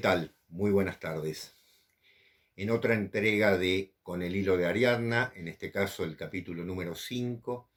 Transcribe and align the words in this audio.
¿Qué 0.00 0.08
tal? 0.08 0.34
Muy 0.48 0.70
buenas 0.70 0.98
tardes. 0.98 1.54
En 2.56 2.70
otra 2.70 2.94
entrega 2.94 3.58
de 3.58 3.92
Con 4.02 4.22
el 4.22 4.34
hilo 4.34 4.56
de 4.56 4.64
Ariadna, 4.64 5.30
en 5.36 5.46
este 5.46 5.70
caso 5.70 6.04
el 6.04 6.16
capítulo 6.16 6.64
número 6.64 6.94
5, 6.94 7.68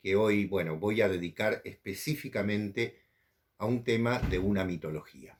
que 0.00 0.14
hoy, 0.14 0.44
bueno, 0.44 0.78
voy 0.78 1.00
a 1.00 1.08
dedicar 1.08 1.60
específicamente 1.64 3.02
a 3.58 3.66
un 3.66 3.82
tema 3.82 4.20
de 4.20 4.38
una 4.38 4.64
mitología. 4.64 5.36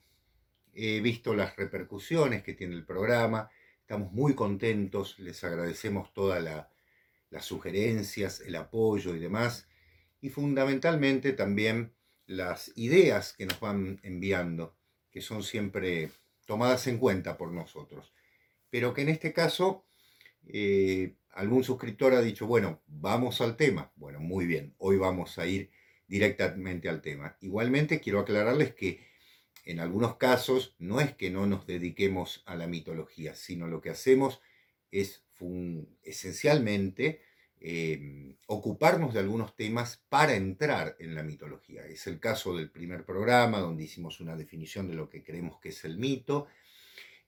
He 0.75 1.01
visto 1.01 1.35
las 1.35 1.55
repercusiones 1.55 2.43
que 2.43 2.55
tiene 2.55 2.75
el 2.75 2.85
programa, 2.85 3.49
estamos 3.79 4.11
muy 4.11 4.35
contentos, 4.35 5.21
les 5.21 5.45
agradecemos 5.45 6.13
todas 6.13 6.43
las 7.31 7.45
sugerencias, 7.45 8.41
el 8.41 8.57
apoyo 8.57 9.15
y 9.15 9.21
demás, 9.21 9.69
y 10.21 10.31
fundamentalmente 10.31 11.33
también 11.33 11.93
las 12.27 12.73
ideas 12.75 13.35
que 13.35 13.47
nos 13.47 13.61
van 13.61 14.01
enviando 14.03 14.75
que 15.13 15.21
son 15.21 15.43
siempre 15.43 16.11
tomadas 16.47 16.87
en 16.87 16.99
cuenta 16.99 17.37
por 17.37 17.53
nosotros. 17.53 18.13
Pero 18.71 18.95
que 18.95 19.03
en 19.03 19.11
este 19.11 19.33
caso 19.33 19.85
eh, 20.49 21.15
algún 21.31 21.63
suscriptor 21.63 22.15
ha 22.15 22.21
dicho, 22.21 22.47
bueno, 22.47 22.83
vamos 22.87 23.41
al 23.41 23.57
tema. 23.57 23.93
Bueno, 23.95 24.19
muy 24.21 24.47
bien, 24.47 24.75
hoy 24.79 24.97
vamos 24.97 25.39
a 25.39 25.47
ir 25.47 25.71
directamente 26.09 26.89
al 26.89 27.01
tema. 27.01 27.37
Igualmente 27.41 28.01
quiero 28.01 28.21
aclararles 28.21 28.75
que 28.75 29.07
en 29.65 29.79
algunos 29.79 30.17
casos 30.17 30.75
no 30.79 31.01
es 31.01 31.15
que 31.15 31.31
no 31.31 31.47
nos 31.47 31.67
dediquemos 31.67 32.43
a 32.47 32.57
la 32.57 32.67
mitología, 32.67 33.35
sino 33.35 33.69
lo 33.69 33.81
que 33.81 33.91
hacemos 33.91 34.41
es 34.91 35.25
esencialmente 36.03 37.23
Em, 37.65 38.35
ocuparnos 38.49 39.15
de 39.15 39.21
algunos 39.21 39.55
temas 39.55 40.03
para 40.09 40.35
entrar 40.35 40.97
en 40.99 41.15
la 41.15 41.23
mitología. 41.23 41.87
Es 41.87 42.09
el 42.09 42.19
caso 42.19 42.57
del 42.57 42.73
primer 42.73 43.05
programa, 43.05 43.61
donde 43.61 43.85
hicimos 43.85 44.19
una 44.19 44.35
definición 44.35 44.89
de 44.89 44.95
lo 44.95 45.09
que 45.09 45.23
creemos 45.23 45.61
que 45.61 45.69
es 45.69 45.85
el 45.85 45.97
mito. 45.97 46.49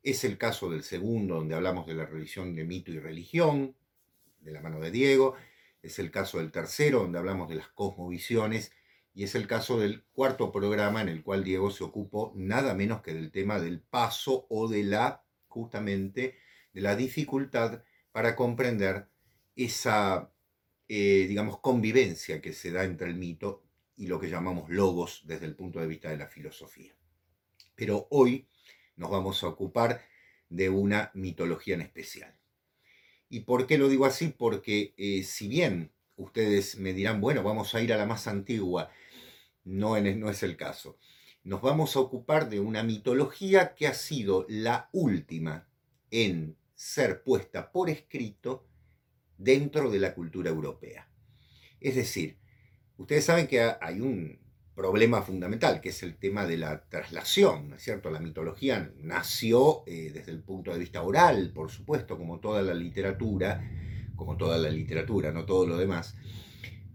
Es 0.03 0.25
el 0.25 0.37
caso 0.37 0.69
del 0.69 0.83
segundo, 0.83 1.37
donde 1.37 1.55
hablamos 1.55 1.87
de 1.87 1.95
la 1.95 2.05
revisión 2.05 2.53
de 2.57 2.65
mito 2.65 2.91
y 2.91 2.99
religión, 2.99 3.77
de 4.41 4.51
la 4.51 4.61
mano 4.61 4.81
de 4.81 4.91
Diego. 4.91 5.37
Es 5.83 6.01
el 6.01 6.11
caso 6.11 6.39
del 6.39 6.51
tercero, 6.51 6.98
donde 7.03 7.21
hablamos 7.21 7.48
de 7.48 7.55
las 7.55 7.69
cosmovisiones. 7.69 8.73
Y 9.15 9.23
es 9.23 9.37
el 9.37 9.47
caso 9.47 9.79
del 9.79 10.03
cuarto 10.15 10.51
programa, 10.51 11.01
en 11.01 11.11
el 11.11 11.23
cual 11.23 11.45
Diego 11.45 11.71
se 11.71 11.85
ocupó 11.85 12.33
nada 12.35 12.75
menos 12.75 13.03
que 13.03 13.15
del 13.15 13.31
tema 13.31 13.61
del 13.61 13.81
paso 13.81 14.47
o 14.51 14.67
de 14.67 14.83
la, 14.83 15.25
justamente, 15.47 16.39
de 16.73 16.81
la 16.81 16.97
dificultad 16.97 17.85
para 18.11 18.35
comprender 18.35 19.14
esa, 19.57 20.33
eh, 20.89 21.27
digamos, 21.29 21.61
convivencia 21.61 22.41
que 22.41 22.53
se 22.53 22.71
da 22.71 22.85
entre 22.85 23.09
el 23.09 23.17
mito 23.17 23.65
y 23.97 24.07
lo 24.07 24.19
que 24.19 24.29
llamamos 24.29 24.71
logos 24.71 25.23
desde 25.25 25.47
el 25.47 25.55
punto 25.55 25.81
de 25.81 25.87
vista 25.87 26.11
de 26.11 26.17
la 26.17 26.27
filosofía. 26.27 26.95
Pero 27.75 28.07
hoy 28.11 28.49
nos 28.97 29.11
vamos 29.11 29.43
a 29.43 29.49
ocupar 29.49 30.03
de 30.49 30.69
una 30.69 31.11
mitología 31.15 31.75
en 31.75 31.83
especial. 31.83 32.35
¿Y 33.29 33.41
por 33.41 33.67
qué 33.67 33.79
lo 33.79 33.89
digo 33.89 34.07
así? 34.07 34.29
Porque 34.29 34.95
eh, 34.97 35.23
si 35.25 35.49
bien 35.49 35.93
ustedes 36.17 36.77
me 36.79 36.93
dirán, 36.93 37.21
bueno, 37.21 37.43
vamos 37.43 37.75
a 37.75 37.83
ir 37.83 37.93
a 37.93 37.97
la 37.97 38.07
más 38.07 38.29
antigua, 38.29 38.91
no, 39.64 39.98
no 40.01 40.31
es 40.31 40.43
el 40.43 40.57
caso. 40.57 40.98
Nos 41.43 41.61
vamos 41.61 41.97
a 41.97 42.01
ocupar 42.01 42.48
de 42.48 42.61
una 42.61 42.83
mitología 42.83 43.75
que 43.75 43.87
ha 43.87 43.95
sido 43.95 44.47
la 44.48 44.89
última 44.93 45.69
en 46.11 46.57
ser 46.75 47.23
puesta 47.23 47.73
por 47.73 47.91
escrito 47.91 48.67
dentro 49.45 49.91
de 49.91 50.01
la 50.01 50.15
cultura 50.15 50.51
europea. 50.51 51.09
Es 51.81 51.95
decir, 51.95 52.39
ustedes 52.97 53.25
saben 53.25 53.47
que 53.47 53.61
hay 53.61 54.01
un 54.01 54.39
problema 54.75 55.23
fundamental, 55.23 55.81
que 55.81 55.91
es 55.91 56.03
el 56.03 56.17
tema 56.17 56.47
de 56.47 56.57
la 56.57 56.83
traslación, 56.89 57.69
¿no 57.69 57.77
es 57.77 57.83
cierto? 57.83 58.11
La 58.11 58.19
mitología 58.19 58.93
nació 58.99 59.85
eh, 59.87 60.11
desde 60.13 60.33
el 60.33 60.43
punto 60.43 60.73
de 60.73 60.81
vista 60.81 61.03
oral, 61.03 61.53
por 61.55 61.71
supuesto, 61.71 62.19
como 62.19 62.41
toda 62.41 62.63
la 62.63 62.75
literatura, 62.75 63.63
como 64.17 64.37
toda 64.37 64.59
la 64.59 64.71
literatura, 64.71 65.31
no 65.31 65.45
todo 65.45 65.67
lo 65.67 65.77
demás, 65.77 66.17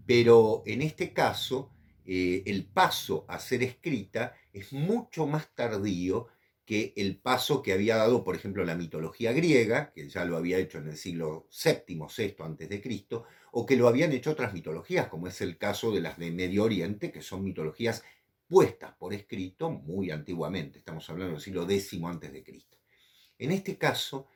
pero 0.06 0.64
en 0.66 0.82
este 0.82 1.14
caso 1.14 1.72
eh, 2.06 2.44
el 2.48 2.66
paso 2.66 3.26
a 3.28 3.40
ser 3.40 3.62
escrita 3.64 4.34
es 4.52 4.74
mucho 4.74 5.28
más 5.28 5.54
tardío 5.54 6.28
que 6.70 6.94
el 6.98 7.18
paso 7.18 7.64
que 7.64 7.74
había 7.74 7.96
dado, 7.96 8.24
por 8.24 8.36
ejemplo, 8.36 8.64
la 8.64 8.76
mitología 8.76 9.32
griega, 9.32 9.92
que 9.92 10.08
ya 10.08 10.24
lo 10.24 10.38
había 10.38 10.60
hecho 10.60 10.78
en 10.78 10.90
el 10.90 10.98
siglo 10.98 11.48
VII, 11.52 12.00
VI 12.16 12.36
antes 12.42 12.70
de 12.70 12.80
Cristo, 12.80 13.24
o 13.52 13.66
que 13.66 13.76
lo 13.76 13.88
habían 13.88 14.12
hecho 14.12 14.30
otras 14.30 14.54
mitologías, 14.54 15.08
como 15.08 15.26
es 15.26 15.42
el 15.42 15.58
caso 15.58 15.92
de 15.92 16.00
las 16.00 16.20
de 16.20 16.30
Medio 16.30 16.66
Oriente, 16.66 17.12
que 17.12 17.24
son 17.24 17.44
mitologías 17.44 18.04
puestas 18.48 18.94
por 19.00 19.16
escrito 19.16 19.72
muy 19.72 20.12
antiguamente, 20.12 20.78
estamos 20.78 21.10
hablando 21.10 21.34
del 21.34 21.42
siglo 21.42 21.68
X 21.68 22.00
antes 22.06 22.32
de 22.32 22.44
Cristo. 22.44 22.78
En 23.40 23.52
este 23.52 23.80
caso, 23.80 24.28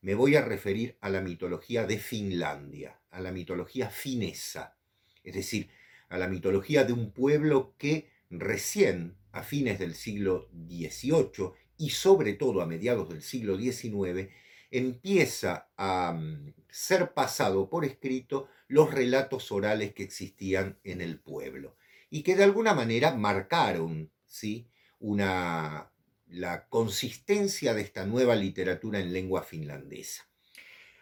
me 0.00 0.14
voy 0.14 0.36
a 0.36 0.42
referir 0.42 0.96
a 1.02 1.10
la 1.10 1.20
mitología 1.20 1.84
de 1.86 1.98
Finlandia, 1.98 3.02
a 3.10 3.20
la 3.20 3.32
mitología 3.32 3.90
finesa, 3.90 4.78
es 5.22 5.34
decir, 5.34 5.68
a 6.08 6.16
la 6.16 6.28
mitología 6.28 6.84
de 6.84 6.94
un 6.94 7.10
pueblo 7.12 7.74
que 7.76 8.08
recién, 8.30 9.18
a 9.30 9.42
fines 9.42 9.78
del 9.78 9.94
siglo 9.94 10.48
XVIII, 10.54 11.52
y 11.82 11.90
sobre 11.90 12.34
todo 12.34 12.62
a 12.62 12.66
mediados 12.66 13.08
del 13.08 13.22
siglo 13.22 13.58
XIX, 13.58 14.28
empieza 14.70 15.68
a 15.76 16.12
mm, 16.12 16.54
ser 16.70 17.12
pasado 17.12 17.68
por 17.68 17.84
escrito 17.84 18.46
los 18.68 18.94
relatos 18.94 19.50
orales 19.50 19.92
que 19.92 20.04
existían 20.04 20.78
en 20.84 21.00
el 21.00 21.18
pueblo 21.18 21.76
y 22.08 22.22
que 22.22 22.36
de 22.36 22.44
alguna 22.44 22.72
manera 22.72 23.16
marcaron 23.16 24.12
¿sí? 24.24 24.68
una, 25.00 25.90
la 26.28 26.68
consistencia 26.68 27.74
de 27.74 27.82
esta 27.82 28.06
nueva 28.06 28.36
literatura 28.36 29.00
en 29.00 29.12
lengua 29.12 29.42
finlandesa. 29.42 30.22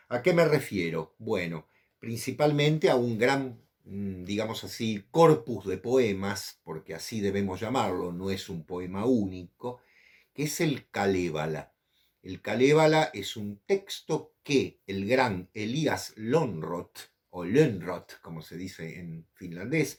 ¿A 0.09 0.23
qué 0.23 0.33
me 0.33 0.47
refiero? 0.47 1.15
Bueno, 1.19 1.69
principalmente 1.99 2.89
a 2.89 2.97
un 2.97 3.19
gran, 3.19 3.61
mm, 3.85 4.25
digamos 4.25 4.65
así, 4.65 5.05
corpus 5.11 5.67
de 5.67 5.77
poemas, 5.77 6.59
porque 6.65 6.95
así 6.95 7.21
debemos 7.21 7.61
llamarlo, 7.61 8.13
no 8.13 8.31
es 8.31 8.49
un 8.49 8.65
poema 8.65 9.05
único, 9.05 9.83
es 10.35 10.61
el 10.61 10.89
Kalevala. 10.91 11.73
El 12.23 12.43
Kalevala 12.43 13.11
es 13.15 13.37
un 13.37 13.61
texto 13.67 14.35
que 14.43 14.81
el 14.87 15.07
gran 15.07 15.49
Elías 15.55 16.13
Lonrot, 16.17 17.11
o 17.31 17.45
Lönnrot, 17.45 18.21
como 18.21 18.43
se 18.43 18.57
dice 18.57 18.99
en 18.99 19.27
finlandés, 19.35 19.99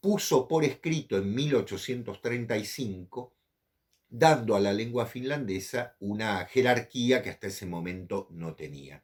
puso 0.00 0.48
por 0.48 0.64
escrito 0.64 1.16
en 1.16 1.34
1835, 1.34 3.34
dando 4.08 4.56
a 4.56 4.60
la 4.60 4.72
lengua 4.72 5.06
finlandesa 5.06 5.96
una 6.00 6.44
jerarquía 6.46 7.22
que 7.22 7.30
hasta 7.30 7.48
ese 7.48 7.66
momento 7.66 8.28
no 8.30 8.54
tenía. 8.54 9.02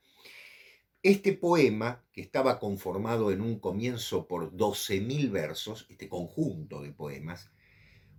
Este 1.02 1.32
poema, 1.32 2.04
que 2.12 2.20
estaba 2.20 2.60
conformado 2.60 3.32
en 3.32 3.40
un 3.40 3.58
comienzo 3.58 4.28
por 4.28 4.52
12.000 4.52 5.30
versos, 5.30 5.86
este 5.90 6.08
conjunto 6.08 6.80
de 6.80 6.92
poemas, 6.92 7.50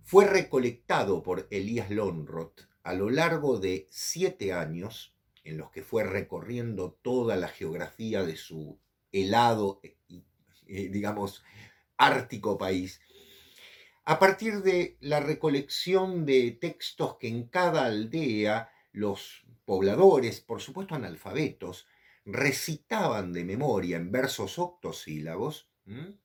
fue 0.04 0.26
recolectado 0.26 1.22
por 1.22 1.48
Elías 1.50 1.90
Lonroth 1.90 2.68
a 2.82 2.92
lo 2.92 3.08
largo 3.08 3.58
de 3.58 3.88
siete 3.90 4.52
años, 4.52 5.16
en 5.44 5.56
los 5.56 5.70
que 5.70 5.82
fue 5.82 6.04
recorriendo 6.04 6.92
toda 7.02 7.36
la 7.36 7.48
geografía 7.48 8.22
de 8.22 8.36
su 8.36 8.78
helado 9.12 9.80
y, 10.08 10.24
eh, 10.66 10.88
digamos, 10.90 11.42
ártico 11.96 12.58
país, 12.58 13.00
a 14.04 14.18
partir 14.18 14.62
de 14.62 14.98
la 15.00 15.20
recolección 15.20 16.26
de 16.26 16.50
textos 16.50 17.16
que 17.16 17.28
en 17.28 17.48
cada 17.48 17.86
aldea 17.86 18.70
los 18.92 19.46
pobladores, 19.64 20.40
por 20.40 20.60
supuesto 20.60 20.94
analfabetos, 20.94 21.86
recitaban 22.26 23.32
de 23.32 23.44
memoria 23.44 23.96
en 23.96 24.12
versos 24.12 24.58
octosílabos, 24.58 25.70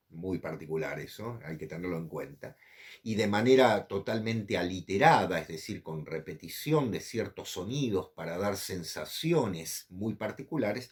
muy 0.09 0.39
particular 0.39 1.00
eso, 1.00 1.39
hay 1.45 1.57
que 1.57 1.68
tenerlo 1.68 1.98
en 1.98 2.09
cuenta, 2.09 2.57
y 3.03 3.15
de 3.15 3.27
manera 3.27 3.88
totalmente 3.88 4.57
aliterada, 4.57 5.39
es 5.39 5.47
decir, 5.47 5.83
con 5.83 6.06
repetición 6.06 6.91
de 6.91 7.00
ciertos 7.00 7.50
sonidos 7.50 8.12
para 8.15 8.38
dar 8.38 8.57
sensaciones 8.57 9.86
muy 9.89 10.15
particulares, 10.15 10.91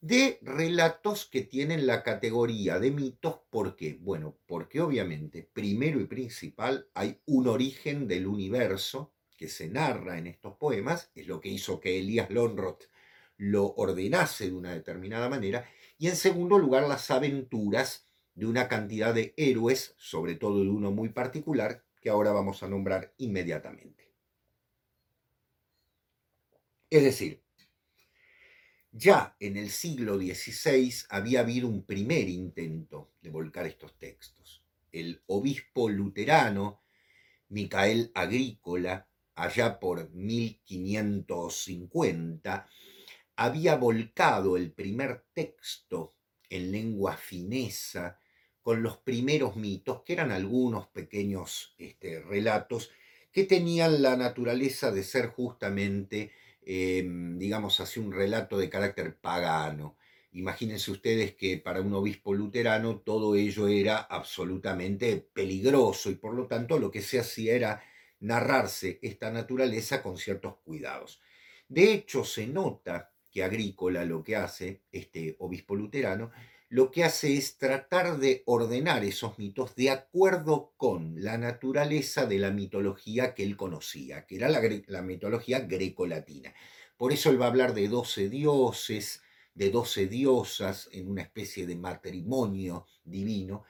de 0.00 0.38
relatos 0.42 1.26
que 1.26 1.42
tienen 1.42 1.86
la 1.86 2.02
categoría 2.02 2.78
de 2.78 2.90
mitos. 2.90 3.40
¿Por 3.50 3.74
qué? 3.74 3.98
Bueno, 4.00 4.36
porque 4.46 4.80
obviamente, 4.80 5.48
primero 5.52 6.00
y 6.00 6.06
principal, 6.06 6.88
hay 6.94 7.20
un 7.26 7.48
origen 7.48 8.06
del 8.06 8.26
universo 8.26 9.12
que 9.36 9.48
se 9.48 9.68
narra 9.68 10.18
en 10.18 10.26
estos 10.26 10.56
poemas, 10.56 11.10
es 11.14 11.26
lo 11.26 11.40
que 11.40 11.48
hizo 11.48 11.80
que 11.80 11.98
Elías 11.98 12.30
Lonroth 12.30 12.84
lo 13.36 13.74
ordenase 13.74 14.46
de 14.46 14.54
una 14.54 14.74
determinada 14.74 15.28
manera, 15.28 15.68
y 15.96 16.08
en 16.08 16.16
segundo 16.16 16.58
lugar, 16.58 16.88
las 16.88 17.10
aventuras 17.10 18.07
de 18.38 18.46
una 18.46 18.68
cantidad 18.68 19.12
de 19.12 19.34
héroes, 19.36 19.96
sobre 19.98 20.36
todo 20.36 20.62
de 20.62 20.70
uno 20.70 20.92
muy 20.92 21.08
particular, 21.08 21.84
que 22.00 22.08
ahora 22.08 22.30
vamos 22.30 22.62
a 22.62 22.68
nombrar 22.68 23.12
inmediatamente. 23.18 24.12
Es 26.88 27.02
decir, 27.02 27.42
ya 28.92 29.34
en 29.40 29.56
el 29.56 29.70
siglo 29.70 30.16
XVI 30.16 30.94
había 31.10 31.40
habido 31.40 31.66
un 31.66 31.84
primer 31.84 32.28
intento 32.28 33.10
de 33.20 33.30
volcar 33.30 33.66
estos 33.66 33.98
textos. 33.98 34.62
El 34.92 35.20
obispo 35.26 35.88
luterano 35.88 36.80
Micael 37.48 38.12
Agrícola 38.14 39.08
allá 39.34 39.80
por 39.80 40.10
1550, 40.10 42.68
había 43.34 43.74
volcado 43.74 44.56
el 44.56 44.70
primer 44.72 45.24
texto 45.32 46.14
en 46.48 46.70
lengua 46.72 47.16
finesa 47.16 48.20
con 48.68 48.82
los 48.82 48.98
primeros 48.98 49.56
mitos, 49.56 50.02
que 50.02 50.12
eran 50.12 50.30
algunos 50.30 50.88
pequeños 50.88 51.74
este, 51.78 52.20
relatos 52.20 52.90
que 53.32 53.44
tenían 53.44 54.02
la 54.02 54.14
naturaleza 54.14 54.90
de 54.90 55.04
ser 55.04 55.28
justamente, 55.28 56.32
em, 56.60 57.38
digamos 57.38 57.80
así, 57.80 57.98
un 57.98 58.12
relato 58.12 58.58
de 58.58 58.68
carácter 58.68 59.16
pagano. 59.16 59.96
Imagínense 60.32 60.90
ustedes 60.90 61.34
que 61.34 61.56
para 61.56 61.80
un 61.80 61.94
obispo 61.94 62.34
luterano 62.34 62.98
todo 62.98 63.36
ello 63.36 63.68
era 63.68 64.00
absolutamente 64.00 65.16
peligroso 65.16 66.10
y 66.10 66.16
por 66.16 66.34
lo 66.34 66.46
tanto 66.46 66.78
lo 66.78 66.90
que 66.90 67.00
se 67.00 67.18
hacía 67.18 67.54
era 67.54 67.82
narrarse 68.20 68.98
esta 69.00 69.30
naturaleza 69.30 70.02
con 70.02 70.18
ciertos 70.18 70.56
cuidados. 70.62 71.22
De 71.68 71.90
hecho, 71.90 72.22
se 72.22 72.46
nota 72.46 73.14
que 73.30 73.42
Agrícola 73.42 74.04
lo 74.04 74.22
que 74.22 74.36
hace, 74.36 74.82
este 74.92 75.36
obispo 75.38 75.74
luterano, 75.74 76.32
lo 76.70 76.90
que 76.90 77.04
hace 77.04 77.34
es 77.36 77.56
tratar 77.56 78.18
de 78.18 78.42
ordenar 78.44 79.02
esos 79.02 79.38
mitos 79.38 79.74
de 79.74 79.90
acuerdo 79.90 80.74
con 80.76 81.14
la 81.22 81.38
naturaleza 81.38 82.26
de 82.26 82.38
la 82.38 82.50
mitología 82.50 83.34
que 83.34 83.42
él 83.42 83.56
conocía, 83.56 84.26
que 84.26 84.36
era 84.36 84.50
la, 84.50 85.02
mitología 85.02 85.60
greco-latina. 85.60 86.52
Por 86.98 87.12
eso 87.12 87.30
él 87.30 87.40
va 87.40 87.46
a 87.46 87.48
hablar 87.48 87.72
de 87.72 87.88
doce 87.88 88.28
dioses, 88.28 89.22
de 89.54 89.70
doce 89.70 90.08
diosas 90.08 90.90
en 90.92 91.10
una 91.10 91.22
especie 91.22 91.66
de 91.66 91.76
matrimonio 91.76 92.86
divino, 93.02 93.64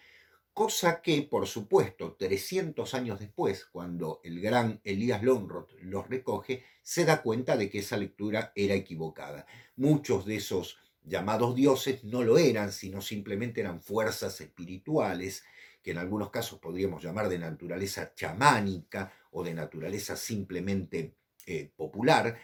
cosa 0.53 1.01
que, 1.01 1.23
por 1.23 1.47
supuesto, 1.47 2.17
300 2.19 2.95
años 2.95 3.21
después, 3.21 3.65
cuando 3.67 4.21
el 4.25 4.41
gran 4.41 4.81
Elías 4.83 5.23
Lonroth 5.23 5.71
los 5.83 6.09
recoge, 6.09 6.65
se 6.83 7.05
da 7.05 7.23
cuenta 7.23 7.57
de 7.57 7.71
que 7.71 7.79
esa 7.79 7.97
lectura 7.97 8.53
era 8.57 8.75
equivocada. 8.75 9.47
Muchos 9.77 10.27
de 10.27 10.37
esos 10.37 10.79
llamados 11.03 11.55
dioses 11.55 12.05
no 12.05 12.23
lo 12.23 12.39
eran, 12.39 12.73
sino 12.73 13.01
simplemente 13.01 13.61
eran 13.61 13.81
fuerzas 13.81 14.41
espirituales, 14.41 15.45
que 15.83 15.93
en 15.93 15.99
algunos 15.99 16.31
casos 16.31 16.59
podríamos 16.59 17.03
llamar 17.03 17.29
de 17.29 17.39
naturaleza 17.39 18.13
chamánica 18.15 19.13
o 19.31 19.43
de 19.43 19.55
naturaleza 19.55 20.17
simplemente 20.17 21.15
eh, 21.47 21.71
popular, 21.77 22.39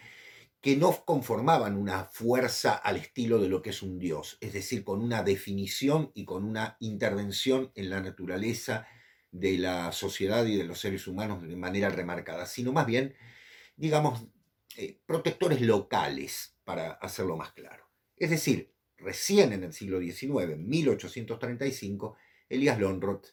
que 0.61 0.75
no 0.75 1.05
conformaban 1.05 1.77
una 1.77 2.05
fuerza 2.05 2.73
al 2.73 2.95
estilo 2.95 3.39
de 3.39 3.49
lo 3.49 3.61
que 3.61 3.69
es 3.69 3.83
un 3.83 3.99
dios, 3.99 4.37
es 4.41 4.53
decir, 4.53 4.83
con 4.83 4.99
una 4.99 5.21
definición 5.21 6.11
y 6.15 6.25
con 6.25 6.43
una 6.43 6.77
intervención 6.79 7.71
en 7.75 7.91
la 7.91 8.01
naturaleza 8.01 8.87
de 9.31 9.57
la 9.59 9.91
sociedad 9.91 10.45
y 10.45 10.55
de 10.55 10.63
los 10.63 10.79
seres 10.79 11.05
humanos 11.05 11.43
de 11.43 11.55
manera 11.55 11.89
remarcada, 11.89 12.47
sino 12.47 12.71
más 12.71 12.87
bien, 12.87 13.13
digamos, 13.75 14.25
eh, 14.77 14.99
protectores 15.05 15.61
locales, 15.61 16.55
para 16.63 16.93
hacerlo 16.93 17.37
más 17.37 17.53
claro. 17.53 17.84
Es 18.17 18.29
decir, 18.29 18.73
recién 18.97 19.53
en 19.53 19.63
el 19.63 19.73
siglo 19.73 19.99
XIX, 19.99 20.53
en 20.53 20.67
1835, 20.67 22.15
Elías 22.49 22.79
Lonroth 22.79 23.27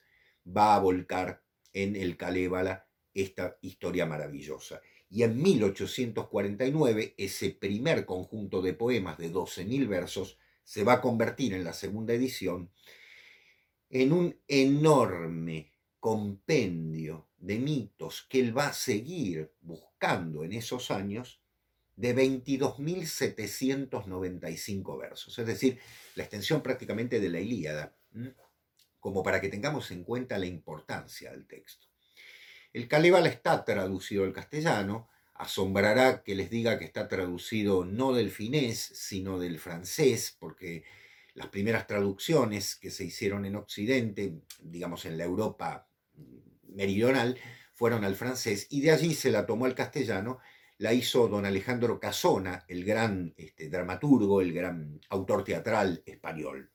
va 0.47 0.75
a 0.75 0.81
volcar 0.81 1.43
en 1.73 1.97
el 1.97 2.17
Kalevala 2.17 2.87
esta 3.15 3.59
historia 3.61 4.07
maravillosa. 4.07 4.81
Y 5.09 5.23
en 5.23 5.41
1849, 5.41 7.15
ese 7.19 7.51
primer 7.51 8.07
conjunto 8.07 8.63
de 8.63 8.73
poemas 8.73 9.19
de 9.19 9.31
12.000 9.31 9.87
versos 9.87 10.39
se 10.65 10.85
va 10.85 10.95
a 10.95 11.01
convertir 11.01 11.55
en 11.55 11.65
la 11.65 11.73
segunda 11.73 12.15
edición 12.15 12.71
en 13.91 14.13
un 14.13 14.41
enorme 14.49 15.71
compendio 16.01 17.29
de 17.37 17.59
mitos 17.59 18.27
que 18.29 18.41
él 18.41 18.57
va 18.57 18.69
a 18.69 18.73
seguir 18.73 19.53
buscando 19.61 20.45
en 20.45 20.55
esos 20.55 20.91
años 20.91 21.42
de 21.97 22.17
22.795 22.17 24.99
versos, 24.99 25.39
es 25.39 25.47
decir, 25.47 25.79
la 26.15 26.23
extensión 26.23 26.63
prácticamente 26.63 27.21
de 27.21 27.29
la 27.29 27.41
Ilíada, 27.41 27.95
como 28.99 29.23
para 29.23 29.41
que 29.41 29.49
tengamos 29.49 29.91
en 29.91 30.05
cuenta 30.05 30.39
la 30.39 30.47
importancia 30.47 31.33
del 31.33 31.47
texto. 31.47 31.87
El 32.73 32.89
Kalevala 32.89 33.29
está 33.29 33.65
traducido 33.65 34.25
al 34.25 34.33
castellano, 34.33 35.11
asombrará 35.35 36.23
que 36.23 36.35
les 36.35 36.51
diga 36.51 36.79
que 36.79 36.85
está 36.85 37.09
traducido 37.09 37.85
no 37.85 38.15
del 38.15 38.31
finés, 38.31 38.79
sino 38.79 39.39
del 39.39 39.59
francés, 39.59 40.37
porque 40.39 40.85
las 41.35 41.49
primeras 41.49 41.87
traducciones 41.87 42.77
que 42.77 42.91
se 42.91 43.05
hicieron 43.05 43.45
en 43.45 43.57
Occidente, 43.57 44.41
digamos 44.61 45.05
en 45.05 45.19
la 45.19 45.25
Europa 45.25 45.89
meridional, 46.69 47.39
fueron 47.75 48.05
al 48.05 48.15
francés 48.15 48.67
y 48.71 48.83
de 48.83 48.93
allí 48.93 49.15
se 49.15 49.31
la 49.31 49.47
tomó 49.47 49.65
al 49.65 49.75
castellano 49.75 50.39
la 50.79 50.93
hizo 50.93 51.29
don 51.29 51.47
Alejandro 51.47 52.01
Casona, 52.01 52.65
el 52.69 52.85
gran 52.85 53.33
este, 53.37 53.69
dramaturgo, 53.69 54.41
el 54.41 54.53
gran 54.53 55.01
autor 55.11 55.45
teatral 55.45 56.03
español. 56.05 56.71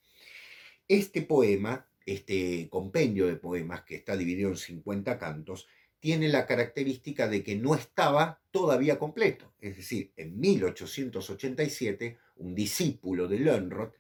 Este 0.87 1.23
poema, 1.23 1.85
este 2.05 2.69
compendio 2.69 3.27
de 3.27 3.35
poemas 3.35 3.81
que 3.81 3.95
está 3.95 4.15
dividido 4.15 4.49
en 4.49 4.57
50 4.57 5.17
cantos, 5.17 5.67
tiene 5.99 6.29
la 6.29 6.45
característica 6.45 7.27
de 7.27 7.43
que 7.43 7.55
no 7.55 7.75
estaba 7.75 8.41
todavía 8.51 8.97
completo. 8.99 9.53
Es 9.59 9.77
decir, 9.77 10.13
en 10.15 10.39
1887, 10.39 12.17
un 12.37 12.55
discípulo 12.55 13.27
de 13.27 13.39
Lönnrot, 13.39 13.95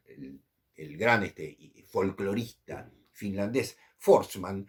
el, 0.75 0.97
gran 0.97 1.23
este, 1.23 1.57
folclorista 1.87 2.89
finlandés 3.11 3.77
Forsman, 3.97 4.67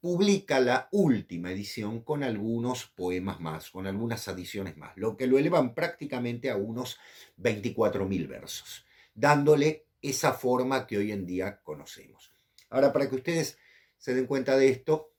publica 0.00 0.60
la 0.60 0.88
última 0.92 1.52
edición 1.52 2.02
con 2.02 2.22
algunos 2.22 2.86
poemas 2.86 3.38
más, 3.40 3.70
con 3.70 3.86
algunas 3.86 4.28
adiciones 4.28 4.76
más, 4.76 4.96
lo 4.96 5.16
que 5.16 5.26
lo 5.26 5.38
elevan 5.38 5.74
prácticamente 5.74 6.50
a 6.50 6.56
unos 6.56 6.98
24.000 7.38 8.26
versos, 8.26 8.86
dándole 9.14 9.86
esa 10.00 10.32
forma 10.32 10.86
que 10.86 10.96
hoy 10.96 11.12
en 11.12 11.26
día 11.26 11.60
conocemos. 11.62 12.32
Ahora, 12.70 12.92
para 12.92 13.08
que 13.10 13.16
ustedes 13.16 13.58
se 13.98 14.14
den 14.14 14.26
cuenta 14.26 14.56
de 14.56 14.70
esto, 14.70 15.12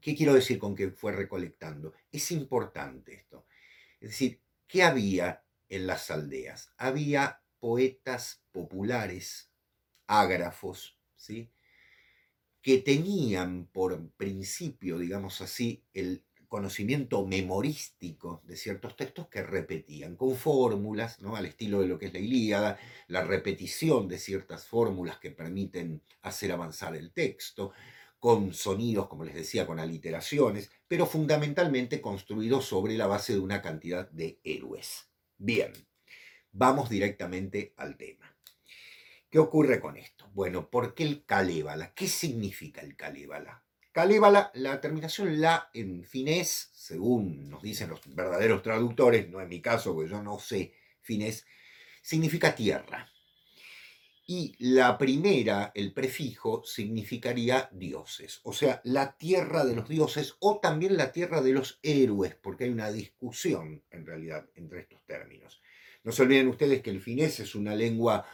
¿qué 0.00 0.14
quiero 0.14 0.34
decir 0.34 0.58
con 0.58 0.76
que 0.76 0.90
fue 0.90 1.12
recolectando? 1.12 1.94
Es 2.12 2.30
importante 2.30 3.14
esto. 3.14 3.46
Es 4.00 4.10
decir, 4.10 4.40
¿qué 4.68 4.84
había 4.84 5.42
en 5.68 5.86
las 5.88 6.10
aldeas? 6.10 6.72
Había 6.76 7.42
poetas 7.58 8.44
populares, 8.52 9.50
ágrafos, 10.06 10.98
¿sí? 11.16 11.50
Que 12.64 12.78
tenían 12.78 13.66
por 13.66 14.10
principio, 14.12 14.98
digamos 14.98 15.42
así, 15.42 15.84
el 15.92 16.24
conocimiento 16.48 17.26
memorístico 17.26 18.40
de 18.46 18.56
ciertos 18.56 18.96
textos 18.96 19.28
que 19.28 19.42
repetían, 19.42 20.16
con 20.16 20.34
fórmulas, 20.34 21.20
¿no? 21.20 21.36
al 21.36 21.44
estilo 21.44 21.82
de 21.82 21.88
lo 21.88 21.98
que 21.98 22.06
es 22.06 22.14
la 22.14 22.20
Ilíada, 22.20 22.78
la 23.06 23.22
repetición 23.22 24.08
de 24.08 24.16
ciertas 24.16 24.66
fórmulas 24.66 25.18
que 25.18 25.30
permiten 25.30 26.00
hacer 26.22 26.52
avanzar 26.52 26.96
el 26.96 27.12
texto, 27.12 27.72
con 28.18 28.54
sonidos, 28.54 29.08
como 29.08 29.24
les 29.24 29.34
decía, 29.34 29.66
con 29.66 29.78
aliteraciones, 29.78 30.70
pero 30.88 31.04
fundamentalmente 31.04 32.00
construidos 32.00 32.64
sobre 32.64 32.96
la 32.96 33.06
base 33.06 33.34
de 33.34 33.40
una 33.40 33.60
cantidad 33.60 34.10
de 34.10 34.40
héroes. 34.42 35.10
Bien, 35.36 35.70
vamos 36.50 36.88
directamente 36.88 37.74
al 37.76 37.98
tema. 37.98 38.33
¿Qué 39.34 39.40
ocurre 39.40 39.80
con 39.80 39.96
esto? 39.96 40.30
Bueno, 40.32 40.70
¿por 40.70 40.94
qué 40.94 41.02
el 41.02 41.24
Kalevala? 41.24 41.92
¿Qué 41.92 42.06
significa 42.06 42.82
el 42.82 42.94
Kalevala? 42.94 43.64
Kalevala, 43.90 44.52
la 44.54 44.80
terminación 44.80 45.40
la 45.40 45.70
en 45.74 46.04
finés, 46.04 46.70
según 46.72 47.50
nos 47.50 47.60
dicen 47.60 47.90
los 47.90 48.00
verdaderos 48.14 48.62
traductores, 48.62 49.28
no 49.28 49.40
es 49.40 49.48
mi 49.48 49.60
caso, 49.60 49.92
porque 49.92 50.12
yo 50.12 50.22
no 50.22 50.38
sé 50.38 50.74
finés, 51.00 51.44
significa 52.00 52.54
tierra. 52.54 53.10
Y 54.24 54.54
la 54.60 54.96
primera, 54.96 55.72
el 55.74 55.92
prefijo, 55.92 56.62
significaría 56.64 57.68
dioses, 57.72 58.38
o 58.44 58.52
sea, 58.52 58.80
la 58.84 59.16
tierra 59.16 59.64
de 59.64 59.74
los 59.74 59.88
dioses 59.88 60.36
o 60.38 60.60
también 60.60 60.96
la 60.96 61.10
tierra 61.10 61.42
de 61.42 61.54
los 61.54 61.80
héroes, 61.82 62.36
porque 62.36 62.62
hay 62.62 62.70
una 62.70 62.92
discusión 62.92 63.82
en 63.90 64.06
realidad 64.06 64.48
entre 64.54 64.82
estos 64.82 65.04
términos. 65.04 65.60
No 66.04 66.12
se 66.12 66.22
olviden 66.22 66.46
ustedes 66.46 66.82
que 66.82 66.90
el 66.90 67.00
finés 67.00 67.40
es 67.40 67.56
una 67.56 67.74
lengua 67.74 68.24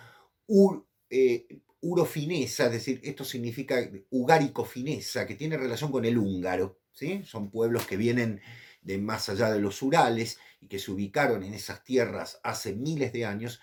eh, 1.11 1.47
urofinesa, 1.81 2.67
es 2.67 2.73
decir, 2.73 3.01
esto 3.03 3.25
significa 3.25 3.77
ugarico-finesa, 4.11 5.27
que 5.27 5.35
tiene 5.35 5.57
relación 5.57 5.91
con 5.91 6.05
el 6.05 6.19
húngaro. 6.19 6.79
¿sí? 6.93 7.23
Son 7.25 7.51
pueblos 7.51 7.87
que 7.87 7.97
vienen 7.97 8.41
de 8.83 8.99
más 8.99 9.29
allá 9.29 9.51
de 9.51 9.61
los 9.61 9.83
Urales 9.83 10.39
y 10.61 10.69
que 10.69 10.79
se 10.79 10.91
ubicaron 10.91 11.43
en 11.43 11.55
esas 11.55 11.85
tierras 11.85 12.41
hace 12.43 12.75
miles 12.75 13.13
de 13.13 13.25
años 13.25 13.61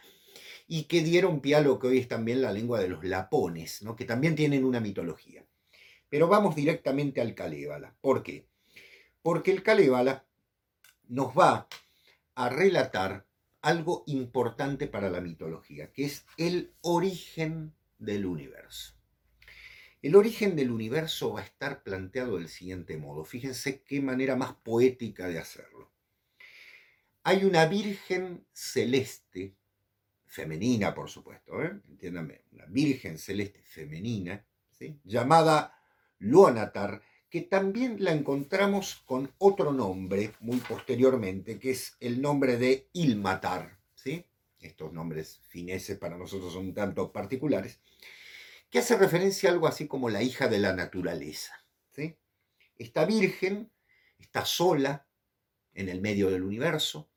y 0.67 0.83
que 0.83 1.01
dieron 1.01 1.41
pie 1.41 1.55
a 1.55 1.61
lo 1.61 1.79
que 1.79 1.87
hoy 1.87 1.99
es 1.99 2.07
también 2.07 2.41
la 2.41 2.51
lengua 2.51 2.79
de 2.79 2.89
los 2.89 3.03
lapones, 3.03 3.81
¿no? 3.83 3.95
que 3.95 4.05
también 4.05 4.35
tienen 4.35 4.65
una 4.65 4.79
mitología. 4.79 5.45
Pero 6.09 6.27
vamos 6.27 6.55
directamente 6.55 7.21
al 7.21 7.35
Kalevala. 7.35 7.95
¿Por 8.01 8.23
qué? 8.23 8.47
Porque 9.21 9.51
el 9.51 9.63
Kalevala 9.63 10.25
nos 11.07 11.37
va 11.37 11.67
a 12.35 12.49
relatar 12.49 13.26
algo 13.67 14.05
importante 14.07 14.87
para 14.87 15.09
la 15.09 15.19
mitología, 15.19 15.91
que 15.91 16.05
es 16.05 16.25
el 16.37 16.71
origen 16.79 17.73
del 17.99 18.25
universo. 18.25 18.93
El 20.01 20.15
origen 20.15 20.55
del 20.55 20.71
universo 20.71 21.33
va 21.33 21.41
a 21.41 21.43
estar 21.43 21.83
planteado 21.83 22.37
del 22.37 22.47
siguiente 22.47 22.95
modo. 22.95 23.25
Fíjense 23.25 23.81
qué 23.81 24.01
manera 24.01 24.37
más 24.37 24.53
poética 24.53 25.27
de 25.27 25.39
hacerlo. 25.39 25.91
hay 27.23 27.43
una 27.43 27.65
Virgen 27.65 28.45
celeste, 28.53 29.53
femenina 30.25 30.93
por 30.95 31.09
supuesto, 31.09 31.61
¿eh? 31.61 31.77
entiéndame, 31.89 32.43
una 32.53 32.67
Virgen 32.67 33.17
celeste 33.17 33.61
femenina, 33.63 34.45
llamada 35.03 35.77
Luonatar, 36.19 37.01
que 37.29 37.41
también 37.41 37.97
la 38.03 38.11
encontramos 38.11 39.03
con 39.05 39.33
otro 39.37 39.73
nombre 39.73 40.33
muy 40.39 40.57
posteriormente, 40.57 41.59
que 41.59 41.71
es 41.71 41.97
el 41.99 42.21
nombre 42.21 42.57
de 42.57 42.87
Ilmatar. 42.93 43.77
¿sí? 43.95 44.25
Estos 44.59 44.93
nombres 44.93 45.41
fineses 45.49 45.97
para 45.97 46.17
nosotros 46.17 46.53
son 46.53 46.67
un 46.67 46.73
tanto 46.73 47.11
particulares, 47.11 47.79
que 48.69 48.79
hace 48.79 48.97
referencia 48.97 49.49
a 49.49 49.53
algo 49.53 49.67
así 49.67 49.87
como 49.87 50.09
la 50.09 50.23
hija 50.23 50.47
de 50.47 50.59
la 50.59 50.73
naturaleza. 50.73 51.53
¿sí? 51.93 52.15
Esta 52.77 53.05
virgen 53.05 53.71
está 54.19 54.45
sola 54.45 55.05
en 55.73 55.89
el 55.89 56.01
medio 56.01 56.29
del 56.29 56.43
universo 56.43 57.09